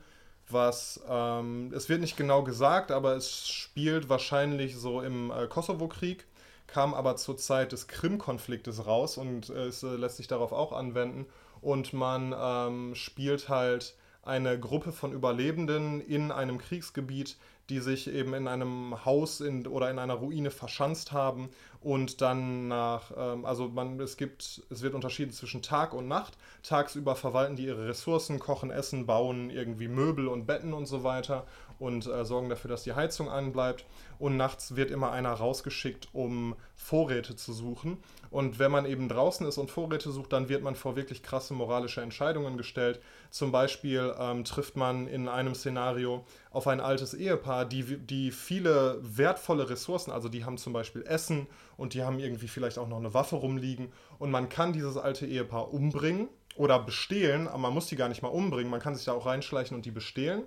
[0.48, 6.24] was, ähm, es wird nicht genau gesagt, aber es spielt wahrscheinlich so im äh, Kosovo-Krieg,
[6.66, 10.72] kam aber zur Zeit des Krim-Konfliktes raus und äh, es äh, lässt sich darauf auch
[10.72, 11.26] anwenden.
[11.60, 13.94] Und man ähm, spielt halt
[14.26, 17.36] eine Gruppe von Überlebenden in einem Kriegsgebiet,
[17.68, 21.50] die sich eben in einem Haus in, oder in einer Ruine verschanzt haben
[21.80, 26.34] und dann nach, ähm, also man, es gibt, es wird unterschieden zwischen Tag und Nacht.
[26.62, 31.46] Tagsüber verwalten die ihre Ressourcen, kochen, essen, bauen irgendwie Möbel und Betten und so weiter
[31.78, 33.84] und äh, sorgen dafür, dass die Heizung anbleibt.
[34.18, 37.98] Und nachts wird immer einer rausgeschickt, um Vorräte zu suchen.
[38.30, 41.54] Und wenn man eben draußen ist und Vorräte sucht, dann wird man vor wirklich krasse
[41.54, 43.00] moralische Entscheidungen gestellt.
[43.30, 48.98] Zum Beispiel ähm, trifft man in einem Szenario auf ein altes Ehepaar, die, die viele
[49.02, 51.46] wertvolle Ressourcen, also die haben zum Beispiel Essen
[51.76, 53.92] und die haben irgendwie vielleicht auch noch eine Waffe rumliegen.
[54.18, 58.22] Und man kann dieses alte Ehepaar umbringen oder bestehlen, aber man muss die gar nicht
[58.22, 60.44] mal umbringen, man kann sich da auch reinschleichen und die bestehlen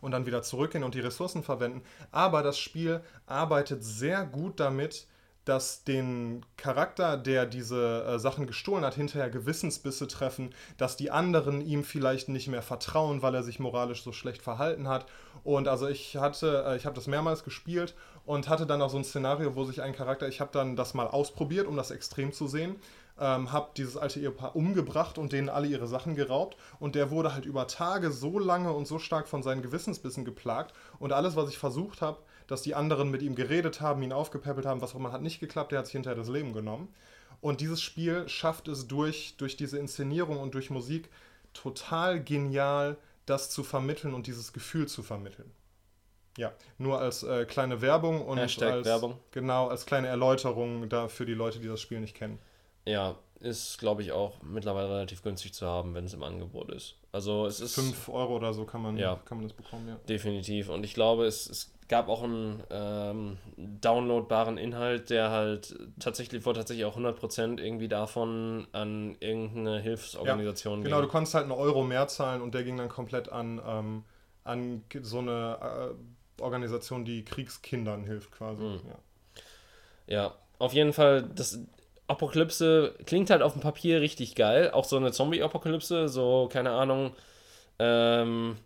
[0.00, 1.82] und dann wieder zurückgehen und die Ressourcen verwenden.
[2.10, 5.06] Aber das Spiel arbeitet sehr gut damit,
[5.44, 11.60] dass den Charakter, der diese äh, Sachen gestohlen hat, hinterher Gewissensbisse treffen, dass die anderen
[11.60, 15.06] ihm vielleicht nicht mehr vertrauen, weil er sich moralisch so schlecht verhalten hat.
[15.42, 17.94] Und also ich hatte, äh, ich habe das mehrmals gespielt
[18.26, 20.92] und hatte dann auch so ein Szenario, wo sich ein Charakter, ich habe dann das
[20.92, 22.76] mal ausprobiert, um das extrem zu sehen
[23.20, 26.56] ähm, habe dieses alte Ehepaar umgebracht und denen alle ihre Sachen geraubt.
[26.78, 30.74] Und der wurde halt über Tage so lange und so stark von seinen Gewissensbissen geplagt.
[30.98, 34.66] Und alles, was ich versucht habe, dass die anderen mit ihm geredet haben, ihn aufgepäppelt
[34.66, 35.70] haben, was auch immer, hat nicht geklappt.
[35.72, 36.88] Der hat sich hinterher das Leben genommen.
[37.40, 41.08] Und dieses Spiel schafft es durch, durch diese Inszenierung und durch Musik
[41.52, 42.96] total genial,
[43.26, 45.50] das zu vermitteln und dieses Gefühl zu vermitteln.
[46.36, 49.18] Ja, nur als äh, kleine Werbung und Hashtag als, Werbung.
[49.30, 52.38] genau als kleine Erläuterung da für die Leute, die das Spiel nicht kennen.
[52.86, 56.96] Ja, ist, glaube ich, auch mittlerweile relativ günstig zu haben, wenn es im Angebot ist.
[57.12, 57.74] Also es ist.
[57.74, 59.16] 5 Euro oder so kann man, Ja.
[59.24, 59.96] kann man das bekommen, ja.
[60.08, 60.68] Definitiv.
[60.68, 66.52] Und ich glaube, es, es gab auch einen ähm, downloadbaren Inhalt, der halt tatsächlich, wo
[66.52, 71.10] tatsächlich auch 100% irgendwie davon an irgendeine Hilfsorganisation Genau, du ging.
[71.10, 74.04] konntest halt einen Euro mehr zahlen und der ging dann komplett an, ähm,
[74.44, 75.94] an so eine
[76.38, 78.62] äh, Organisation, die Kriegskindern hilft quasi.
[78.62, 78.80] Mhm.
[78.86, 78.98] Ja.
[80.06, 81.58] Ja, auf jeden Fall, das
[82.10, 84.70] Apokalypse klingt halt auf dem Papier richtig geil.
[84.72, 87.12] Auch so eine Zombie-Apokalypse, so, keine Ahnung,
[87.78, 88.56] ähm,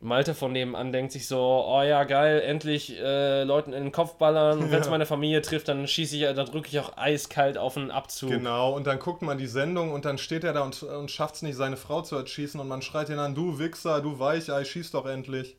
[0.00, 4.14] Malte von nebenan denkt sich so, oh ja, geil, endlich äh, Leuten in den Kopf
[4.14, 4.58] ballern.
[4.62, 4.90] Und wenn es Ja.
[4.92, 8.30] meine Familie trifft, dann schieße ich, dann drücke ich auch eiskalt auf einen Abzug.
[8.30, 11.36] Genau, und dann guckt man die Sendung und dann steht er da und, und schafft
[11.36, 14.64] es nicht, seine Frau zu erschießen und man schreit ihn an, du Wichser, du Weichei,
[14.64, 15.56] schieß doch endlich.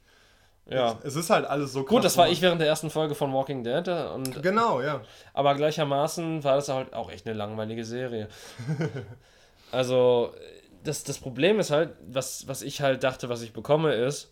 [0.70, 1.00] Ja.
[1.04, 3.64] Es ist halt alles so Gut, das war ich während der ersten Folge von Walking
[3.64, 3.88] Dead.
[3.88, 5.02] äh, Und, Genau, ja.
[5.34, 8.28] aber gleichermaßen war das halt auch echt eine langweilige Serie.
[9.72, 10.34] also,
[10.84, 14.32] das, das Problem ist halt, was, was ich halt dachte, was ich bekomme, ist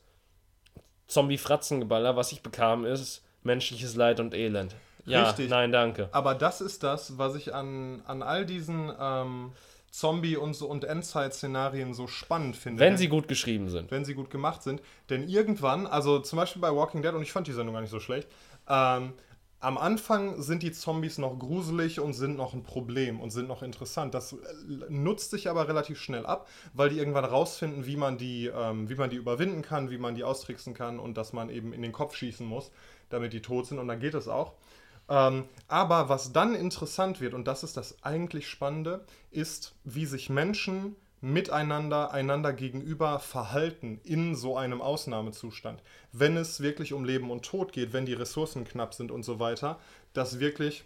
[1.07, 2.15] Zombie-Fratzengeballer.
[2.15, 4.75] Was ich bekam, ist menschliches Leid und Elend.
[5.05, 5.49] Ja, Richtig.
[5.49, 6.09] nein, danke.
[6.11, 9.53] Aber das ist das, was ich an, an all diesen ähm,
[9.97, 12.81] Zombie- und, so, und Endzeit-Szenarien so spannend finde.
[12.81, 13.89] Wenn sie gut geschrieben sind.
[13.89, 14.79] wenn sie gut gemacht sind.
[15.09, 17.89] Denn irgendwann, also zum Beispiel bei Walking Dead, und ich fand die Sendung gar nicht
[17.89, 18.27] so schlecht,
[18.69, 19.13] ähm,
[19.59, 23.63] am Anfang sind die Zombies noch gruselig und sind noch ein Problem und sind noch
[23.63, 24.13] interessant.
[24.13, 24.37] Das äh,
[24.87, 28.95] nutzt sich aber relativ schnell ab, weil die irgendwann rausfinden, wie man die, ähm, wie
[28.95, 31.91] man die überwinden kann, wie man die austricksen kann und dass man eben in den
[31.91, 32.71] Kopf schießen muss,
[33.09, 34.53] damit die tot sind und dann geht es auch.
[35.09, 40.29] Ähm, aber was dann interessant wird, und das ist das eigentlich Spannende, ist, wie sich
[40.29, 45.81] Menschen miteinander, einander gegenüber verhalten in so einem Ausnahmezustand.
[46.11, 49.39] Wenn es wirklich um Leben und Tod geht, wenn die Ressourcen knapp sind und so
[49.39, 49.79] weiter,
[50.13, 50.83] dass wirklich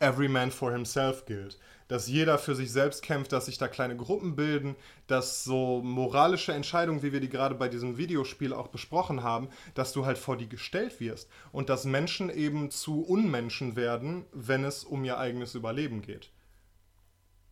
[0.00, 1.58] every man for himself gilt.
[1.92, 4.76] Dass jeder für sich selbst kämpft, dass sich da kleine Gruppen bilden,
[5.08, 9.92] dass so moralische Entscheidungen, wie wir die gerade bei diesem Videospiel auch besprochen haben, dass
[9.92, 14.84] du halt vor die gestellt wirst und dass Menschen eben zu Unmenschen werden, wenn es
[14.84, 16.30] um ihr eigenes Überleben geht.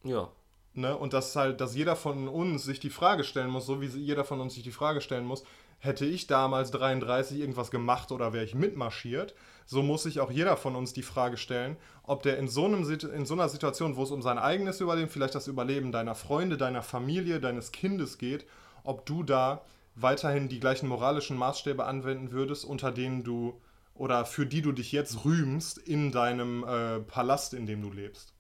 [0.05, 0.33] Ja.
[0.73, 0.97] Ne?
[0.97, 4.25] Und dass halt, dass jeder von uns sich die Frage stellen muss, so wie jeder
[4.25, 5.45] von uns sich die Frage stellen muss,
[5.81, 9.35] hätte ich damals 33 irgendwas gemacht oder wäre ich mitmarschiert,
[9.71, 12.83] so muss sich auch jeder von uns die Frage stellen, ob der in so, einem,
[12.91, 16.57] in so einer Situation, wo es um sein eigenes Überleben, vielleicht das Überleben deiner Freunde,
[16.57, 18.47] deiner Familie, deines Kindes geht,
[18.83, 19.63] ob du da
[19.95, 23.61] weiterhin die gleichen moralischen Maßstäbe anwenden würdest, unter denen du
[23.95, 28.35] oder für die du dich jetzt rühmst in deinem äh, Palast, in dem du lebst.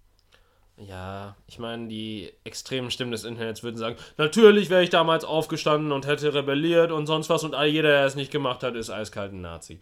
[0.88, 5.92] Ja, ich meine, die extremen Stimmen des Internets würden sagen, natürlich wäre ich damals aufgestanden
[5.92, 8.88] und hätte rebelliert und sonst was und all jeder, der es nicht gemacht hat, ist
[8.88, 9.78] eiskalt ein Nazi.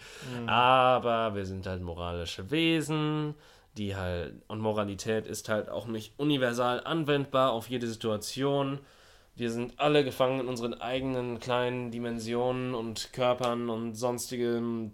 [0.47, 3.35] Aber wir sind halt moralische Wesen,
[3.77, 8.81] die halt, und Moralität ist halt auch nicht universal anwendbar auf jede Situation.
[9.37, 14.93] Wir sind alle gefangen in unseren eigenen kleinen Dimensionen und Körpern und sonstigem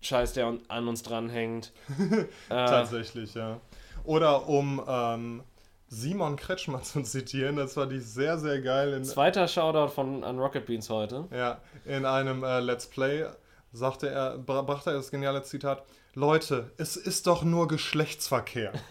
[0.00, 1.72] Scheiß, der an uns dranhängt.
[1.98, 3.60] äh, Tatsächlich, ja.
[4.06, 5.42] Oder um ähm,
[5.88, 8.94] Simon Kretschmer zu zitieren, das fand ich sehr, sehr geil.
[8.94, 11.26] In, zweiter Shoutout von an Rocket Beans heute.
[11.30, 13.26] ja, in einem äh, Let's Play
[13.72, 15.84] sagte er, bra brachte er das geniale Zitat:
[16.14, 18.72] Leute, es ist doch nur Geschlechtsverkehr.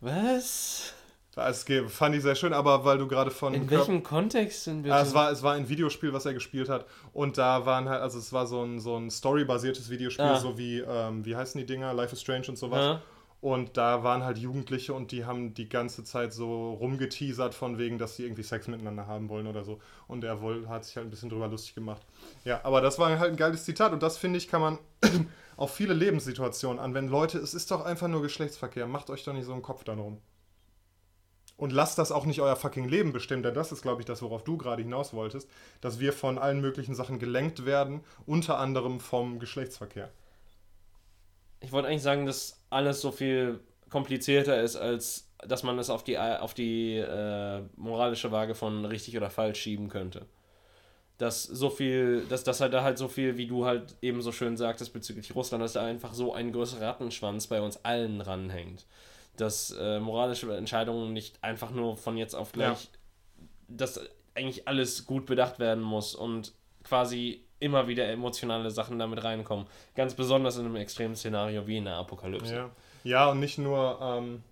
[0.00, 0.94] Was?
[1.48, 3.54] Das ge- fand ich sehr schön, aber weil du gerade von.
[3.54, 4.94] In Körp- welchem Kontext sind wir?
[4.94, 6.86] Ah, es, war, es war ein Videospiel, was er gespielt hat.
[7.12, 10.38] Und da waren halt, also es war so ein, so ein storybasiertes Videospiel, Ah.
[10.40, 11.92] so wie, ähm, wie heißen die Dinger?
[11.94, 12.80] Life is Strange und sowas.
[12.84, 13.02] Ja.
[13.42, 17.96] Und da waren halt Jugendliche und die haben die ganze Zeit so rumgeteasert von wegen,
[17.96, 19.80] dass sie irgendwie Sex miteinander haben wollen oder so.
[20.08, 22.02] Und er wohl, hat sich halt ein bisschen drüber lustig gemacht.
[22.44, 24.78] Ja, aber das war halt ein geiles Zitat und das finde ich, kann man
[25.56, 27.10] auf viele Lebenssituationen anwenden.
[27.10, 28.86] Leute, es ist doch einfach nur Geschlechtsverkehr.
[28.86, 30.18] Macht euch doch nicht so einen Kopf dann rum.
[31.60, 34.22] Und lasst das auch nicht euer fucking Leben bestimmen, denn das ist, glaube ich, das,
[34.22, 35.46] worauf du gerade hinaus wolltest,
[35.82, 40.10] dass wir von allen möglichen Sachen gelenkt werden, unter anderem vom Geschlechtsverkehr.
[41.60, 46.02] ich wollte eigentlich sagen, dass alles so viel komplizierter ist, als dass man es auf
[46.02, 50.24] die, auf die äh, moralische Waage von richtig oder falsch schieben könnte.
[51.18, 54.32] Dass so viel, dass, dass halt da halt so viel, wie du halt eben so
[54.32, 58.86] schön sagtest bezüglich Russland, dass da einfach so ein größerer Rattenschwanz bei uns allen ranhängt.
[59.40, 63.46] Dass äh, moralische Entscheidungen nicht einfach nur von jetzt auf gleich, ja.
[63.68, 64.00] dass
[64.34, 66.52] eigentlich alles gut bedacht werden muss und
[66.84, 69.66] quasi immer wieder emotionale Sachen damit reinkommen.
[69.94, 72.54] Ganz besonders in einem extremen Szenario wie in der Apokalypse.
[72.54, 72.70] Ja,
[73.04, 74.42] ja und nicht nur, ähm,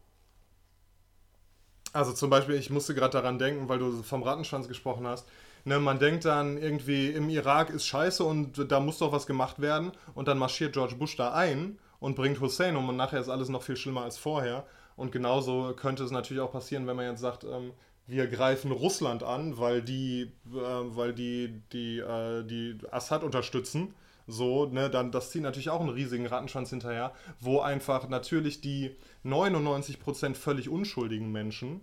[1.93, 5.26] also zum Beispiel, ich musste gerade daran denken, weil du vom Rattenschwanz gesprochen hast.
[5.64, 9.61] Ne, man denkt dann irgendwie, im Irak ist scheiße und da muss doch was gemacht
[9.61, 9.93] werden.
[10.14, 13.49] Und dann marschiert George Bush da ein und bringt Hussein um und nachher ist alles
[13.49, 14.64] noch viel schlimmer als vorher.
[14.99, 17.72] Und genauso könnte es natürlich auch passieren, wenn man jetzt sagt, ähm,
[18.09, 23.94] wir greifen Russland an, weil die, äh, weil die, die, äh, die Assad unterstützen.
[24.26, 28.96] So, ne, dann das zieht natürlich auch einen riesigen Rattenschwanz hinterher, wo einfach natürlich die
[29.24, 31.80] 99% völlig unschuldigen Menschen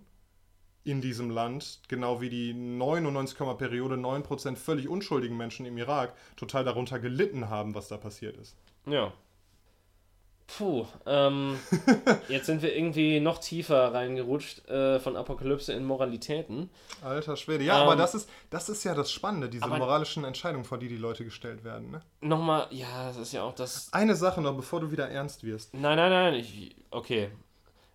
[0.84, 6.64] in diesem Land, genau wie die 99, Periode 9% völlig unschuldigen Menschen im Irak, total
[6.64, 8.56] darunter gelitten haben, was da passiert ist.
[8.86, 9.14] Ja,
[10.46, 11.58] Puh, ähm,
[12.28, 16.70] jetzt sind wir irgendwie noch tiefer reingerutscht äh, von Apokalypse in Moralitäten.
[17.02, 17.64] Alter Schwede.
[17.64, 20.88] Ja, ähm, aber das ist, das ist ja das Spannende, diese moralischen Entscheidungen, vor die
[20.88, 21.90] die Leute gestellt werden.
[21.90, 22.00] Ne?
[22.20, 23.92] Nochmal, ja, das ist ja auch das.
[23.92, 25.74] Eine Sache noch, bevor du wieder ernst wirst.
[25.74, 27.30] Nein, nein, nein, ich, okay.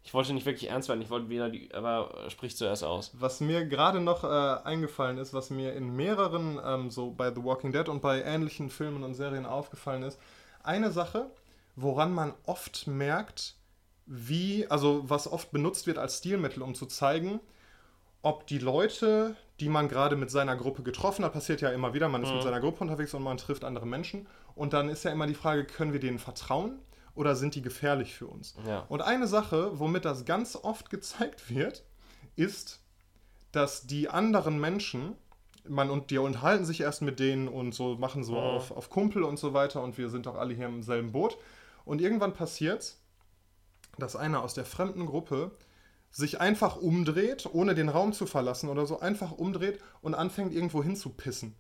[0.03, 3.11] Ich wollte nicht wirklich ernst werden, ich wollte wieder die, aber sprich zuerst aus.
[3.13, 4.27] Was mir gerade noch äh,
[4.67, 8.71] eingefallen ist, was mir in mehreren, ähm, so bei The Walking Dead und bei ähnlichen
[8.71, 10.19] Filmen und Serien aufgefallen ist,
[10.63, 11.29] eine Sache,
[11.75, 13.55] woran man oft merkt,
[14.05, 17.39] wie, also was oft benutzt wird als Stilmittel, um zu zeigen,
[18.21, 22.09] ob die Leute, die man gerade mit seiner Gruppe getroffen hat, passiert ja immer wieder,
[22.09, 22.35] man ist mhm.
[22.35, 24.27] mit seiner Gruppe unterwegs und man trifft andere Menschen.
[24.55, 26.79] Und dann ist ja immer die Frage, können wir denen vertrauen
[27.15, 28.55] oder sind die gefährlich für uns?
[28.67, 28.85] Ja.
[28.89, 31.83] Und eine Sache, womit das ganz oft gezeigt wird,
[32.35, 32.81] ist,
[33.51, 35.15] dass die anderen Menschen,
[35.67, 38.39] man und die unterhalten sich erst mit denen und so machen so mhm.
[38.39, 41.37] auf, auf Kumpel und so weiter und wir sind doch alle hier im selben Boot.
[41.85, 42.97] Und irgendwann passiert
[43.97, 45.51] dass einer aus der fremden Gruppe
[46.09, 50.83] sich einfach umdreht, ohne den Raum zu verlassen oder so, einfach umdreht und anfängt irgendwo
[50.83, 51.55] hinzupissen.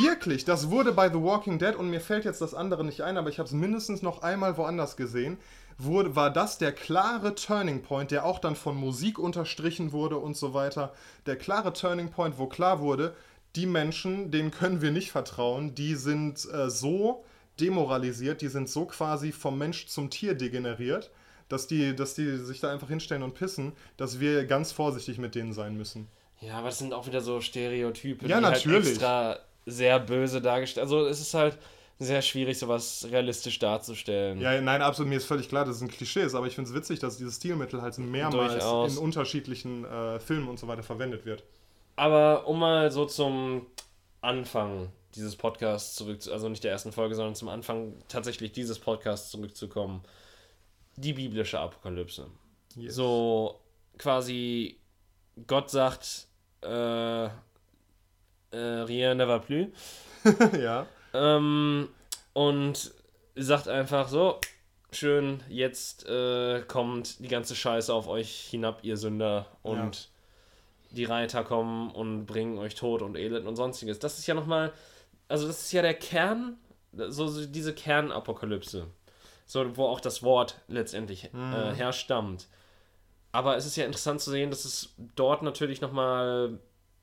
[0.00, 3.16] Wirklich, das wurde bei The Walking Dead und mir fällt jetzt das andere nicht ein,
[3.16, 5.38] aber ich habe es mindestens noch einmal woanders gesehen.
[5.78, 10.36] Wurde, war das der klare Turning Point, der auch dann von Musik unterstrichen wurde und
[10.36, 10.92] so weiter.
[11.26, 13.14] Der klare Turning Point, wo klar wurde,
[13.54, 17.24] die Menschen, denen können wir nicht vertrauen, die sind äh, so
[17.60, 21.10] demoralisiert, die sind so quasi vom Mensch zum Tier degeneriert,
[21.48, 25.34] dass die, dass die sich da einfach hinstellen und pissen, dass wir ganz vorsichtig mit
[25.34, 26.08] denen sein müssen.
[26.40, 28.76] Ja, aber das sind auch wieder so Stereotype, ja, die halt natürlich.
[28.76, 30.84] halt extra sehr böse dargestellt.
[30.84, 31.58] Also es ist halt
[31.98, 34.40] sehr schwierig, sowas realistisch darzustellen.
[34.40, 35.10] Ja, nein, absolut.
[35.10, 37.82] Mir ist völlig klar, das sind Klischees, aber ich finde es witzig, dass dieses Stilmittel
[37.82, 38.96] halt mehrmals Durchaus.
[38.96, 41.42] in unterschiedlichen äh, Filmen und so weiter verwendet wird.
[41.96, 43.66] Aber um mal so zum
[44.20, 49.30] Anfang dieses Podcasts zurück, also nicht der ersten Folge, sondern zum Anfang tatsächlich dieses Podcasts
[49.30, 50.02] zurückzukommen.
[50.96, 52.26] Die biblische Apokalypse.
[52.76, 52.94] Yes.
[52.94, 53.60] So
[53.96, 54.78] quasi
[55.46, 56.26] Gott sagt,
[56.62, 57.30] äh, äh,
[58.50, 59.68] rien ne va plus.
[60.60, 60.86] ja.
[61.14, 61.88] Ähm,
[62.32, 62.92] und
[63.36, 64.40] sagt einfach so,
[64.90, 69.46] schön, jetzt äh, kommt die ganze Scheiße auf euch hinab, ihr Sünder.
[69.62, 70.10] Und
[70.90, 70.96] ja.
[70.96, 73.98] die Reiter kommen und bringen euch Tod und Elend und sonstiges.
[73.98, 74.72] Das ist ja nochmal
[75.28, 76.56] also das ist ja der Kern,
[76.92, 78.88] so, so diese Kernapokalypse.
[79.46, 81.54] So, wo auch das Wort letztendlich mhm.
[81.54, 82.48] äh, herstammt.
[83.32, 86.58] Aber es ist ja interessant zu sehen, dass es dort natürlich nochmal,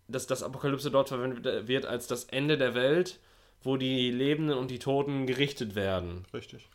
[0.07, 3.19] dass das Apokalypse dort verwendet wird als das Ende der Welt,
[3.63, 6.25] wo die Lebenden und die Toten gerichtet werden.
[6.33, 6.69] Richtig.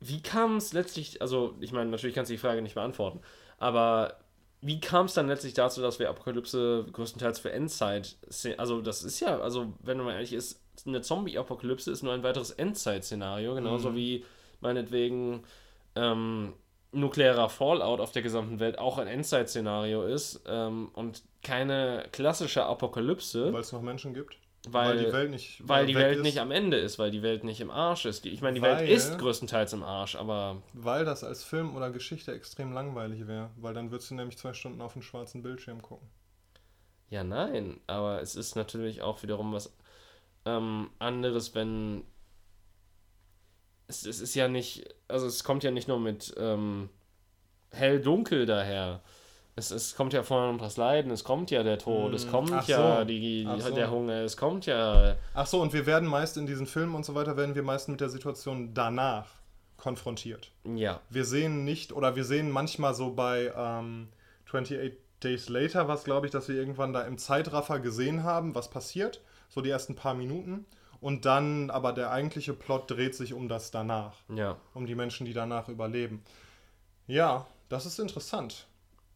[0.00, 3.20] Wie kam es letztlich, also ich meine, natürlich kannst du die Frage nicht beantworten,
[3.58, 4.18] aber
[4.62, 8.16] wie kam es dann letztlich dazu, dass wir Apokalypse größtenteils für Endzeit,
[8.56, 12.52] also das ist ja, also wenn man ehrlich ist, eine Zombie-Apokalypse ist nur ein weiteres
[12.52, 13.96] Endzeit-Szenario, genauso mhm.
[13.96, 14.24] wie
[14.60, 15.42] meinetwegen
[15.96, 16.54] ähm,
[16.92, 23.52] nuklearer Fallout auf der gesamten Welt auch ein Endzeit-Szenario ist ähm, und keine klassische Apokalypse.
[23.52, 24.36] Weil es noch Menschen gibt?
[24.68, 27.42] Weil, weil die Welt nicht, weil die Welt nicht am Ende ist, weil die Welt
[27.42, 28.24] nicht im Arsch ist.
[28.26, 30.62] Ich meine, die weil, Welt ist größtenteils im Arsch, aber.
[30.72, 33.50] Weil das als Film oder Geschichte extrem langweilig wäre.
[33.56, 36.08] Weil dann würdest du nämlich zwei Stunden auf einen schwarzen Bildschirm gucken.
[37.10, 39.76] Ja, nein, aber es ist natürlich auch wiederum was
[40.44, 42.04] ähm, anderes, wenn.
[43.88, 44.94] Es, es ist ja nicht.
[45.08, 46.88] Also, es kommt ja nicht nur mit ähm,
[47.72, 49.02] hell-dunkel daher
[49.54, 52.52] Es, es kommt ja vorne noch das Leiden, es kommt ja der Tod, es kommt
[52.52, 53.04] ach ja so.
[53.04, 53.74] die, Ach so.
[53.74, 55.16] der Hunger, es kommt ja.
[55.34, 57.88] Ach so, und wir werden meist in diesen Filmen und so weiter, werden wir meist
[57.90, 59.26] mit der Situation danach
[59.76, 60.52] konfrontiert.
[60.64, 61.00] Ja.
[61.10, 64.08] Wir sehen nicht, oder wir sehen manchmal so bei ähm,
[64.46, 68.70] 28 Days Later, was glaube ich, dass wir irgendwann da im Zeitraffer gesehen haben, was
[68.70, 69.20] passiert,
[69.50, 70.64] so die ersten paar Minuten.
[71.00, 74.56] Und dann, aber der eigentliche Plot dreht sich um das danach, Ja.
[74.72, 76.22] um die Menschen, die danach überleben.
[77.06, 78.66] Ja, das ist interessant.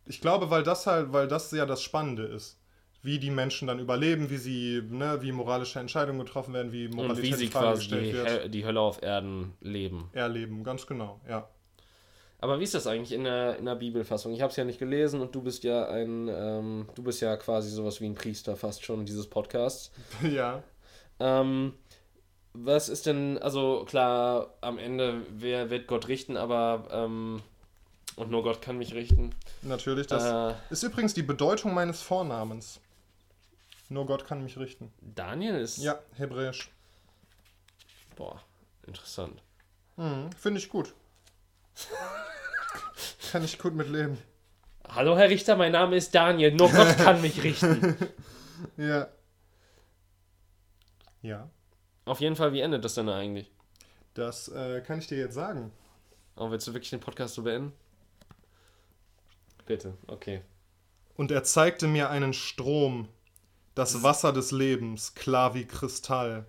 [0.07, 2.59] Ich glaube, weil das halt, weil das ja das Spannende ist.
[3.03, 6.97] Wie die Menschen dann überleben, wie sie, ne, wie moralische Entscheidungen getroffen werden, wie Und
[6.97, 8.12] Moralität wie in sie quasi die.
[8.12, 10.11] Hö- die Hölle auf Erden leben.
[10.12, 11.49] Erleben, ganz genau, ja.
[12.39, 14.33] Aber wie ist das eigentlich in der, in der Bibelfassung?
[14.33, 17.37] Ich habe es ja nicht gelesen und du bist ja ein, ähm, du bist ja
[17.37, 19.91] quasi sowas wie ein Priester fast schon dieses Podcasts.
[20.23, 20.62] ja.
[21.19, 21.74] Ähm,
[22.53, 27.43] was ist denn, also klar, am Ende, wer wird Gott richten, aber ähm,
[28.16, 29.34] und nur Gott kann mich richten.
[29.62, 32.80] Natürlich, das Äh, ist übrigens die Bedeutung meines Vornamens.
[33.88, 34.93] Nur Gott kann mich richten.
[35.01, 35.78] Daniel ist.
[35.78, 36.70] Ja, hebräisch.
[38.16, 38.43] Boah,
[38.86, 39.40] interessant.
[39.97, 40.93] Mhm, Finde ich gut.
[43.32, 44.18] kann ich gut mit leben.
[44.88, 47.97] Hallo Herr Richter, mein Name ist Daniel, nur Gott kann mich richten.
[48.76, 49.09] Ja.
[51.22, 51.51] Ja,
[52.05, 53.51] Auf jeden Fall, wie endet das denn eigentlich?
[54.14, 55.72] das äh, kann ich dir jetzt sagen.
[56.36, 57.72] Oh, willst du wirklich den Podcast so beenden?
[59.66, 60.43] Bitte, okay.
[61.16, 63.09] Und er zeigte mir einen Strom,
[63.74, 66.47] das Wasser des Lebens, klar wie Kristall.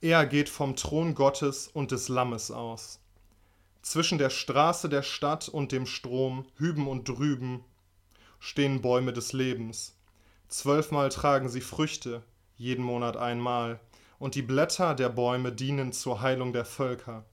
[0.00, 3.00] Er geht vom Thron Gottes und des Lammes aus.
[3.82, 7.64] Zwischen der Straße der Stadt und dem Strom, hüben und drüben,
[8.38, 9.96] stehen Bäume des Lebens.
[10.48, 12.22] Zwölfmal tragen sie Früchte,
[12.56, 13.80] jeden Monat einmal,
[14.18, 17.24] und die Blätter der Bäume dienen zur Heilung der Völker.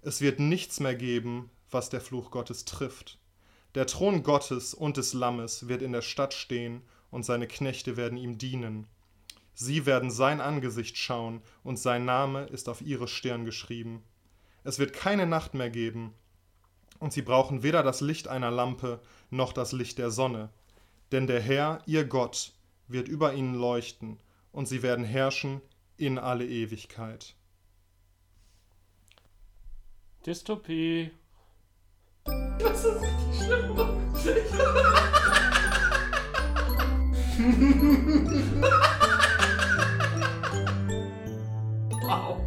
[0.00, 3.19] Es wird nichts mehr geben, was der Fluch Gottes trifft.
[3.74, 8.18] Der Thron Gottes und des Lammes wird in der Stadt stehen, und seine Knechte werden
[8.18, 8.86] ihm dienen.
[9.54, 14.02] Sie werden sein Angesicht schauen, und sein Name ist auf ihre Stirn geschrieben.
[14.64, 16.14] Es wird keine Nacht mehr geben,
[16.98, 20.50] und sie brauchen weder das Licht einer Lampe noch das Licht der Sonne.
[21.12, 22.52] Denn der Herr, ihr Gott,
[22.88, 24.18] wird über ihnen leuchten,
[24.52, 25.60] und sie werden herrschen
[25.96, 27.34] in alle Ewigkeit.
[30.26, 31.10] Dystopie.
[32.24, 33.76] Das ist richtig schlimm.
[42.02, 42.39] wow.